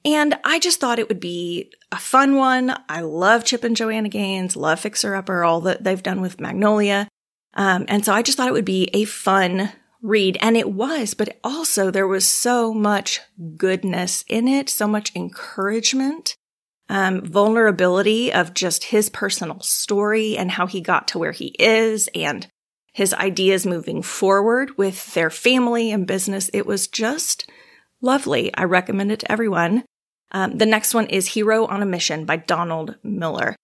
And 0.04 0.38
I 0.44 0.58
just 0.58 0.80
thought 0.80 0.98
it 0.98 1.08
would 1.08 1.20
be 1.20 1.72
a 1.90 1.98
fun 1.98 2.36
one. 2.36 2.74
I 2.88 3.00
love 3.00 3.44
Chip 3.44 3.64
and 3.64 3.76
Joanna 3.76 4.08
Gaines, 4.08 4.56
love 4.56 4.80
Fixer 4.80 5.14
Upper, 5.14 5.44
all 5.44 5.60
that 5.62 5.84
they've 5.84 6.02
done 6.02 6.20
with 6.20 6.40
Magnolia. 6.40 7.08
Um, 7.54 7.84
and 7.88 8.04
so 8.04 8.12
I 8.12 8.22
just 8.22 8.36
thought 8.36 8.48
it 8.48 8.54
would 8.54 8.64
be 8.64 8.90
a 8.92 9.04
fun 9.04 9.72
read. 10.00 10.38
And 10.40 10.56
it 10.56 10.70
was, 10.70 11.14
but 11.14 11.38
also 11.42 11.90
there 11.90 12.06
was 12.06 12.26
so 12.26 12.72
much 12.72 13.20
goodness 13.56 14.24
in 14.28 14.46
it, 14.46 14.68
so 14.68 14.86
much 14.86 15.14
encouragement, 15.16 16.36
um, 16.88 17.22
vulnerability 17.24 18.32
of 18.32 18.54
just 18.54 18.84
his 18.84 19.10
personal 19.10 19.60
story 19.60 20.36
and 20.38 20.52
how 20.52 20.66
he 20.66 20.80
got 20.80 21.08
to 21.08 21.18
where 21.18 21.32
he 21.32 21.48
is 21.58 22.08
and 22.14 22.46
his 22.92 23.12
ideas 23.14 23.66
moving 23.66 24.02
forward 24.02 24.76
with 24.78 25.14
their 25.14 25.30
family 25.30 25.90
and 25.90 26.06
business. 26.06 26.50
It 26.52 26.66
was 26.66 26.86
just 26.86 27.50
lovely. 28.00 28.54
I 28.54 28.64
recommend 28.64 29.12
it 29.12 29.20
to 29.20 29.32
everyone. 29.32 29.84
Um, 30.30 30.58
the 30.58 30.66
next 30.66 30.94
one 30.94 31.06
is 31.06 31.28
Hero 31.28 31.66
on 31.66 31.82
a 31.82 31.86
Mission 31.86 32.24
by 32.24 32.36
Donald 32.36 32.96
Miller. 33.02 33.56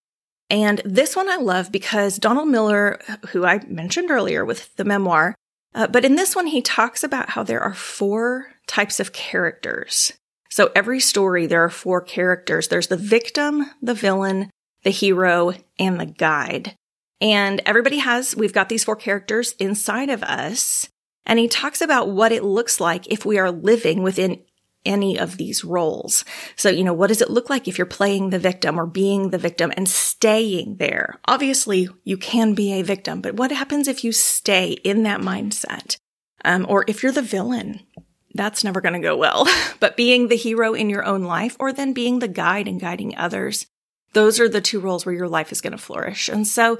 And 0.49 0.81
this 0.85 1.15
one 1.15 1.29
I 1.29 1.37
love 1.37 1.71
because 1.71 2.17
Donald 2.17 2.47
Miller, 2.47 2.99
who 3.29 3.45
I 3.45 3.65
mentioned 3.67 4.11
earlier 4.11 4.45
with 4.45 4.75
the 4.75 4.85
memoir, 4.85 5.35
uh, 5.73 5.87
but 5.87 6.05
in 6.05 6.15
this 6.15 6.35
one, 6.35 6.47
he 6.47 6.61
talks 6.61 7.03
about 7.03 7.31
how 7.31 7.43
there 7.43 7.61
are 7.61 7.73
four 7.73 8.53
types 8.67 8.99
of 8.99 9.11
characters. 9.11 10.13
So 10.49 10.71
every 10.73 10.99
story, 10.99 11.47
there 11.47 11.63
are 11.63 11.69
four 11.69 11.99
characters. 11.99 12.67
There's 12.67 12.87
the 12.87 12.95
victim, 12.95 13.65
the 13.81 13.93
villain, 13.93 14.49
the 14.83 14.91
hero, 14.91 15.53
and 15.77 15.99
the 15.99 16.05
guide. 16.05 16.75
And 17.19 17.61
everybody 17.65 17.97
has, 17.97 18.35
we've 18.35 18.53
got 18.53 18.69
these 18.69 18.83
four 18.83 18.95
characters 18.95 19.53
inside 19.59 20.09
of 20.09 20.23
us. 20.23 20.87
And 21.25 21.39
he 21.39 21.47
talks 21.47 21.81
about 21.81 22.09
what 22.09 22.31
it 22.31 22.43
looks 22.43 22.79
like 22.79 23.07
if 23.07 23.25
we 23.25 23.37
are 23.37 23.51
living 23.51 24.03
within 24.03 24.43
any 24.85 25.17
of 25.17 25.37
these 25.37 25.63
roles. 25.63 26.25
So, 26.55 26.69
you 26.69 26.83
know, 26.83 26.93
what 26.93 27.07
does 27.07 27.21
it 27.21 27.29
look 27.29 27.49
like 27.49 27.67
if 27.67 27.77
you're 27.77 27.85
playing 27.85 28.29
the 28.29 28.39
victim 28.39 28.79
or 28.79 28.85
being 28.85 29.29
the 29.29 29.37
victim 29.37 29.71
and 29.75 29.87
staying 29.87 30.77
there? 30.77 31.19
Obviously, 31.25 31.89
you 32.03 32.17
can 32.17 32.53
be 32.53 32.73
a 32.73 32.83
victim, 32.83 33.21
but 33.21 33.35
what 33.35 33.51
happens 33.51 33.87
if 33.87 34.03
you 34.03 34.11
stay 34.11 34.71
in 34.71 35.03
that 35.03 35.21
mindset? 35.21 35.97
Um, 36.43 36.65
or 36.69 36.85
if 36.87 37.01
you're 37.01 37.11
the 37.11 37.21
villain? 37.21 37.81
That's 38.33 38.63
never 38.63 38.81
going 38.81 38.93
to 38.93 38.99
go 38.99 39.17
well. 39.17 39.47
but 39.79 39.97
being 39.97 40.27
the 40.27 40.35
hero 40.35 40.73
in 40.73 40.89
your 40.89 41.05
own 41.05 41.23
life 41.23 41.55
or 41.59 41.71
then 41.71 41.93
being 41.93 42.19
the 42.19 42.27
guide 42.27 42.67
and 42.67 42.79
guiding 42.79 43.17
others, 43.17 43.65
those 44.13 44.39
are 44.39 44.49
the 44.49 44.61
two 44.61 44.79
roles 44.79 45.05
where 45.05 45.15
your 45.15 45.27
life 45.27 45.51
is 45.51 45.61
going 45.61 45.71
to 45.71 45.77
flourish. 45.77 46.29
And 46.29 46.47
so 46.47 46.77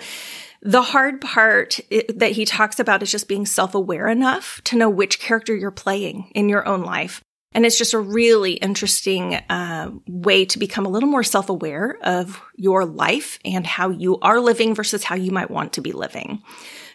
the 0.62 0.82
hard 0.82 1.22
part 1.22 1.80
that 2.16 2.32
he 2.32 2.46
talks 2.46 2.80
about 2.80 3.04
is 3.04 3.12
just 3.12 3.28
being 3.28 3.46
self 3.46 3.76
aware 3.76 4.08
enough 4.08 4.62
to 4.66 4.78
know 4.78 4.90
which 4.90 5.20
character 5.20 5.56
you're 5.56 5.72
playing 5.72 6.32
in 6.34 6.50
your 6.50 6.68
own 6.68 6.82
life 6.82 7.22
and 7.56 7.66
it's 7.66 7.78
just 7.78 7.94
a 7.94 8.00
really 8.00 8.54
interesting 8.56 9.36
uh, 9.50 9.90
way 10.08 10.44
to 10.44 10.60
become 10.60 10.86
a 10.86 10.90
little 10.90 11.08
more 11.08 11.24
self 11.24 11.50
aware 11.50 11.98
of 12.04 12.42
your 12.58 12.86
life 12.86 13.40
and 13.46 13.66
how 13.66 13.90
you 13.90 14.20
are 14.20 14.42
living 14.42 14.76
versus 14.76 15.06
how 15.06 15.16
you 15.16 15.32
might 15.32 15.50
want 15.50 15.72
to 15.74 15.82
be 15.82 15.94
living. 15.94 16.44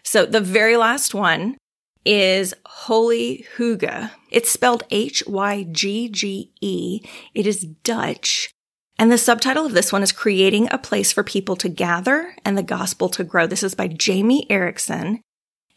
So 0.02 0.26
the 0.26 0.40
very 0.40 0.76
last 0.76 1.14
one 1.14 1.56
is 2.04 2.52
Holy 2.66 3.46
Hygge. 3.56 4.10
It's 4.30 4.50
spelled 4.50 4.84
H 4.90 5.22
Y 5.26 5.66
G 5.72 6.10
G 6.10 6.52
E. 6.60 7.00
It 7.34 7.46
is 7.46 7.64
Dutch. 7.82 8.52
And 8.98 9.10
the 9.10 9.16
subtitle 9.16 9.64
of 9.64 9.72
this 9.72 9.94
one 9.94 10.02
is 10.02 10.12
Creating 10.12 10.68
a 10.70 10.76
Place 10.76 11.10
for 11.10 11.24
People 11.24 11.56
to 11.56 11.70
Gather 11.70 12.36
and 12.44 12.58
the 12.58 12.62
Gospel 12.62 13.08
to 13.10 13.24
Grow. 13.24 13.46
This 13.46 13.62
is 13.62 13.74
by 13.74 13.88
Jamie 13.88 14.46
Erickson. 14.50 15.22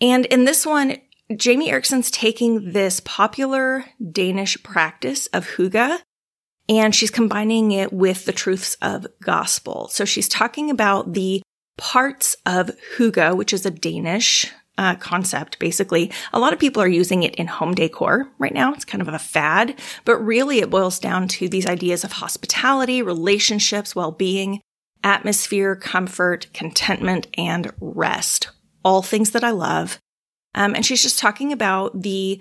And 0.02 0.26
in 0.26 0.44
this 0.44 0.66
one, 0.66 0.98
Jamie 1.38 1.70
Erickson's 1.70 2.12
taking 2.12 2.72
this 2.72 3.00
popular 3.00 3.86
Danish 4.12 4.62
practice 4.64 5.28
of 5.28 5.48
hygge 5.48 6.00
and 6.70 6.96
she's 6.96 7.12
combining 7.12 7.72
it 7.72 7.92
with 7.92 8.26
the 8.26 8.32
truths 8.32 8.78
of 8.82 9.08
gospel. 9.22 9.90
So 9.90 10.06
she's 10.06 10.30
talking 10.30 10.70
about 10.70 11.14
the 11.14 11.42
parts 11.78 12.36
of 12.46 12.72
hygge, 12.98 13.36
which 13.36 13.54
is 13.54 13.66
a 13.66 13.72
Danish 13.72 14.52
uh, 14.78 14.96
concept, 14.96 15.60
basically. 15.60 16.12
A 16.32 16.40
lot 16.40 16.54
of 16.54 16.60
people 16.60 16.82
are 16.82 16.88
using 16.88 17.24
it 17.24 17.36
in 17.36 17.48
home 17.48 17.76
decor 17.76 18.28
right 18.40 18.54
now. 18.54 18.74
It's 18.74 18.86
kind 18.86 19.02
of 19.02 19.08
a 19.08 19.20
fad, 19.20 19.80
but 20.06 20.18
really 20.18 20.60
it 20.60 20.70
boils 20.70 21.00
down 21.00 21.28
to 21.30 21.48
these 21.48 21.68
ideas 21.68 22.04
of 22.04 22.14
hospitality, 22.14 23.02
relationships, 23.02 23.96
well-being, 23.96 24.62
atmosphere, 25.04 25.76
comfort, 25.76 26.48
contentment, 26.54 27.28
and 27.38 27.72
rest. 27.80 28.50
All 28.84 29.02
things 29.02 29.32
that 29.32 29.44
I 29.44 29.52
love. 29.52 30.00
Um, 30.56 30.76
and 30.76 30.86
she's 30.86 31.02
just 31.02 31.20
talking 31.20 31.52
about 31.52 32.02
the 32.02 32.40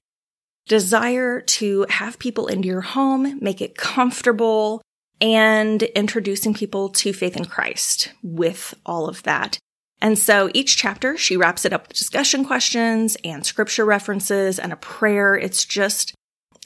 desire 0.66 1.40
to 1.40 1.86
have 1.88 2.18
people 2.18 2.46
into 2.46 2.68
your 2.68 2.80
home, 2.80 3.38
make 3.40 3.60
it 3.60 3.76
comfortable, 3.76 4.82
and 5.20 5.82
introducing 5.82 6.54
people 6.54 6.88
to 6.88 7.12
faith 7.12 7.36
in 7.36 7.44
Christ 7.44 8.12
with 8.22 8.74
all 8.84 9.08
of 9.08 9.22
that. 9.22 9.58
And 10.00 10.18
so 10.18 10.50
each 10.52 10.76
chapter, 10.76 11.16
she 11.16 11.36
wraps 11.36 11.64
it 11.64 11.72
up 11.72 11.88
with 11.88 11.96
discussion 11.96 12.44
questions 12.44 13.16
and 13.24 13.46
scripture 13.46 13.84
references 13.84 14.58
and 14.58 14.72
a 14.72 14.76
prayer. 14.76 15.36
It's 15.36 15.64
just 15.64 16.12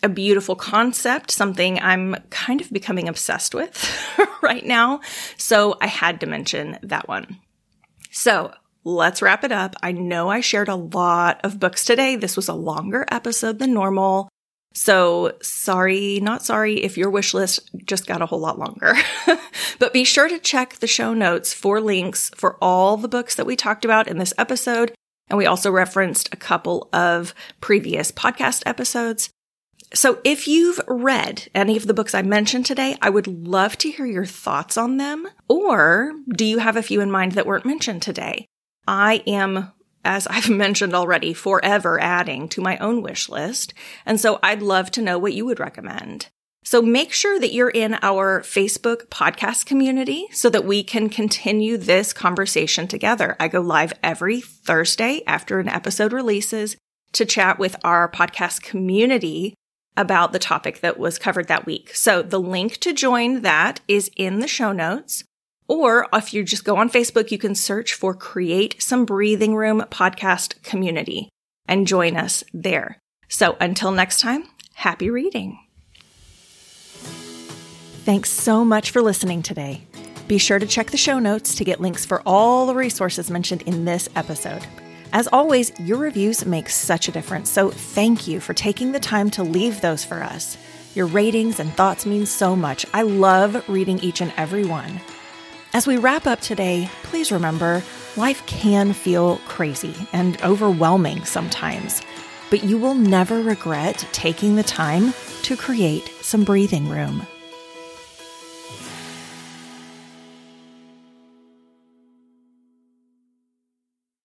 a 0.03 0.09
beautiful 0.09 0.57
concept, 0.57 1.31
something 1.31 1.79
I'm 1.81 2.17
kind 2.31 2.61
of 2.63 2.71
becoming 2.71 3.09
obsessed 3.09 3.55
with 3.55 3.91
right 4.43 4.65
now. 4.65 5.01
So 5.37 5.77
I 5.81 5.87
had 5.87 6.21
to 6.21 6.27
mention 6.27 6.79
that 6.83 7.09
one. 7.09 7.39
So 8.11 8.53
let's 8.87 9.21
wrap 9.21 9.43
it 9.43 9.51
up. 9.51 9.75
I 9.83 9.91
know 9.91 10.29
I 10.29 10.41
shared 10.41 10.69
a 10.69 10.77
lot 10.77 11.41
of 11.43 11.59
books 11.59 11.85
today. 11.85 12.15
This 12.15 12.37
was 12.37 12.49
a 12.49 12.55
longer 12.55 13.05
episode 13.11 13.59
than 13.59 13.75
normal. 13.75 14.29
So 14.75 15.33
sorry, 15.43 16.21
not 16.21 16.45
sorry 16.45 16.77
if 16.85 16.97
your 16.97 17.11
wish 17.11 17.35
list 17.35 17.69
just 17.85 18.07
got 18.07 18.23
a 18.23 18.27
whole 18.27 18.39
lot 18.39 18.61
longer. 18.61 18.95
but 19.81 19.93
be 19.93 20.05
sure 20.05 20.29
to 20.29 20.39
check 20.39 20.75
the 20.75 20.87
show 20.87 21.15
notes 21.15 21.53
for 21.53 21.81
links 21.81 22.31
for 22.37 22.57
all 22.63 22.97
the 22.97 23.09
books 23.09 23.35
that 23.35 23.47
we 23.47 23.57
talked 23.57 23.85
about 23.85 24.07
in 24.07 24.19
this 24.19 24.35
episode. 24.39 24.95
And 25.29 25.37
we 25.37 25.47
also 25.47 25.73
referenced 25.73 26.33
a 26.33 26.37
couple 26.37 26.89
of 26.93 27.35
previous 27.61 28.13
podcast 28.13 28.63
episodes. 28.67 29.31
So 29.95 30.21
if 30.23 30.47
you've 30.47 30.81
read 30.87 31.49
any 31.57 31.77
of 31.77 31.89
the 31.89 31.95
books 31.95 32.15
I 32.15 32.23
mentioned 32.23 32.67
today, 32.67 32.97
I 33.03 33.11
would 33.11 33.27
love 33.27 33.77
to 33.79 33.91
hear 33.91 34.07
your 34.07 34.27
thoughts 34.27 34.77
on 34.77 34.99
them. 34.99 35.27
Or 35.49 36.13
do 36.29 36.45
you 36.45 36.59
have 36.59 36.77
a 36.77 36.83
few 36.83 37.01
in 37.01 37.11
mind 37.11 37.33
that 37.33 37.47
weren't 37.47 37.67
mentioned 37.67 38.03
today? 38.03 38.47
I 38.87 39.23
am, 39.27 39.73
as 40.05 40.27
I've 40.31 40.51
mentioned 40.51 40.95
already, 40.95 41.35
forever 41.35 42.01
adding 42.01 42.49
to 42.51 42.61
my 42.61 42.79
own 42.79 43.03
wish 43.03 43.29
list. 43.29 43.75
And 44.05 44.21
so 44.21 44.39
I'd 44.43 44.63
love 44.63 44.91
to 44.93 45.03
know 45.03 45.19
what 45.19 45.35
you 45.35 45.45
would 45.47 45.61
recommend. 45.61 46.29
So 46.67 46.83
make 46.83 47.13
sure 47.13 47.39
that 47.39 47.53
you're 47.53 47.71
in 47.71 47.97
our 48.03 48.41
Facebook 48.41 49.07
podcast 49.07 49.67
community 49.67 50.27
so 50.33 50.51
that 50.51 50.65
we 50.65 50.83
can 50.83 51.09
continue 51.09 51.77
this 51.77 52.13
conversation 52.13 52.89
together. 52.89 53.37
I 53.39 53.47
go 53.47 53.61
live 53.61 53.93
every 54.03 54.41
Thursday 54.41 55.23
after 55.29 55.61
an 55.61 55.69
episode 55.69 56.13
releases 56.13 56.77
to 57.13 57.25
chat 57.25 57.61
with 57.61 57.77
our 57.85 58.11
podcast 58.11 58.63
community 58.63 59.55
about 59.97 60.33
the 60.33 60.41
topic 60.41 60.81
that 60.81 60.99
was 60.99 61.21
covered 61.21 61.47
that 61.47 61.67
week. 61.67 61.95
So 61.95 62.21
the 62.21 62.41
link 62.41 62.79
to 62.79 62.93
join 62.93 63.43
that 63.43 63.81
is 63.87 64.11
in 64.17 64.41
the 64.41 64.49
show 64.49 64.73
notes. 64.73 65.23
Or 65.69 66.07
if 66.13 66.33
you 66.33 66.45
just 66.45 66.65
go 66.65 66.77
on 66.77 66.91
Facebook, 66.91 67.31
you 67.31 67.39
can 67.39 67.55
search 67.55 67.95
for 67.95 68.15
Create 68.15 68.81
Some 68.81 69.05
Breathing 69.05 69.55
Room 69.55 69.85
podcast 69.91 70.63
community 70.63 71.29
and 71.67 71.87
join 71.87 72.17
us 72.17 72.45
there. 72.55 72.99
So 73.29 73.57
until 73.61 73.91
next 73.91 74.21
time, 74.21 74.45
happy 74.75 75.11
reading. 75.11 75.59
Thanks 78.05 78.31
so 78.31 78.65
much 78.65 78.93
for 78.93 79.03
listening 79.03 79.43
today. 79.43 79.83
Be 80.29 80.39
sure 80.39 80.59
to 80.59 80.67
check 80.67 80.91
the 80.91 80.97
show 80.97 81.19
notes 81.19 81.57
to 81.57 81.65
get 81.65 81.81
links 81.81 82.05
for 82.05 82.23
all 82.25 82.67
the 82.67 82.75
resources 82.75 83.31
mentioned 83.31 83.63
in 83.63 83.85
this 83.85 84.09
episode. 84.15 84.65
As 85.13 85.29
always, 85.29 85.73
your 85.81 85.99
reviews 85.99 86.45
make 86.47 86.69
such 86.69 87.09
a 87.09 87.13
difference, 87.13 87.49
so 87.49 87.71
thank 87.71 88.27
you 88.27 88.39
for 88.41 88.55
taking 88.55 88.93
the 88.93 89.01
time 89.01 89.31
to 89.31 89.43
leave 89.43 89.81
those 89.81 90.05
for 90.05 90.23
us. 90.23 90.57
Your 90.95 91.07
ratings 91.07 91.61
and 91.61 91.73
thoughts 91.75 92.07
mean 92.07 92.27
so 92.27 92.57
much. 92.57 92.87
I 92.93 93.03
love 93.03 93.69
reading 93.69 93.99
each 94.01 94.21
and 94.21 94.33
every 94.37 94.65
one. 94.65 95.01
As 95.77 95.87
we 95.87 95.99
wrap 95.99 96.27
up 96.27 96.41
today, 96.41 96.89
please 97.03 97.31
remember 97.31 97.83
Life 98.17 98.47
can 98.47 98.95
feel 98.95 99.37
crazy 99.47 99.95
and 100.11 100.43
overwhelming 100.43 101.23
sometimes, 101.27 102.01
but 102.49 102.65
you 102.65 102.79
will 102.79 102.95
never 102.95 103.43
regret 103.43 104.09
taking 104.13 104.57
the 104.57 104.63
time 104.63 105.13
to 105.43 105.55
create 105.55 106.11
some 106.23 106.45
breathing 106.45 106.89
room. 106.89 107.27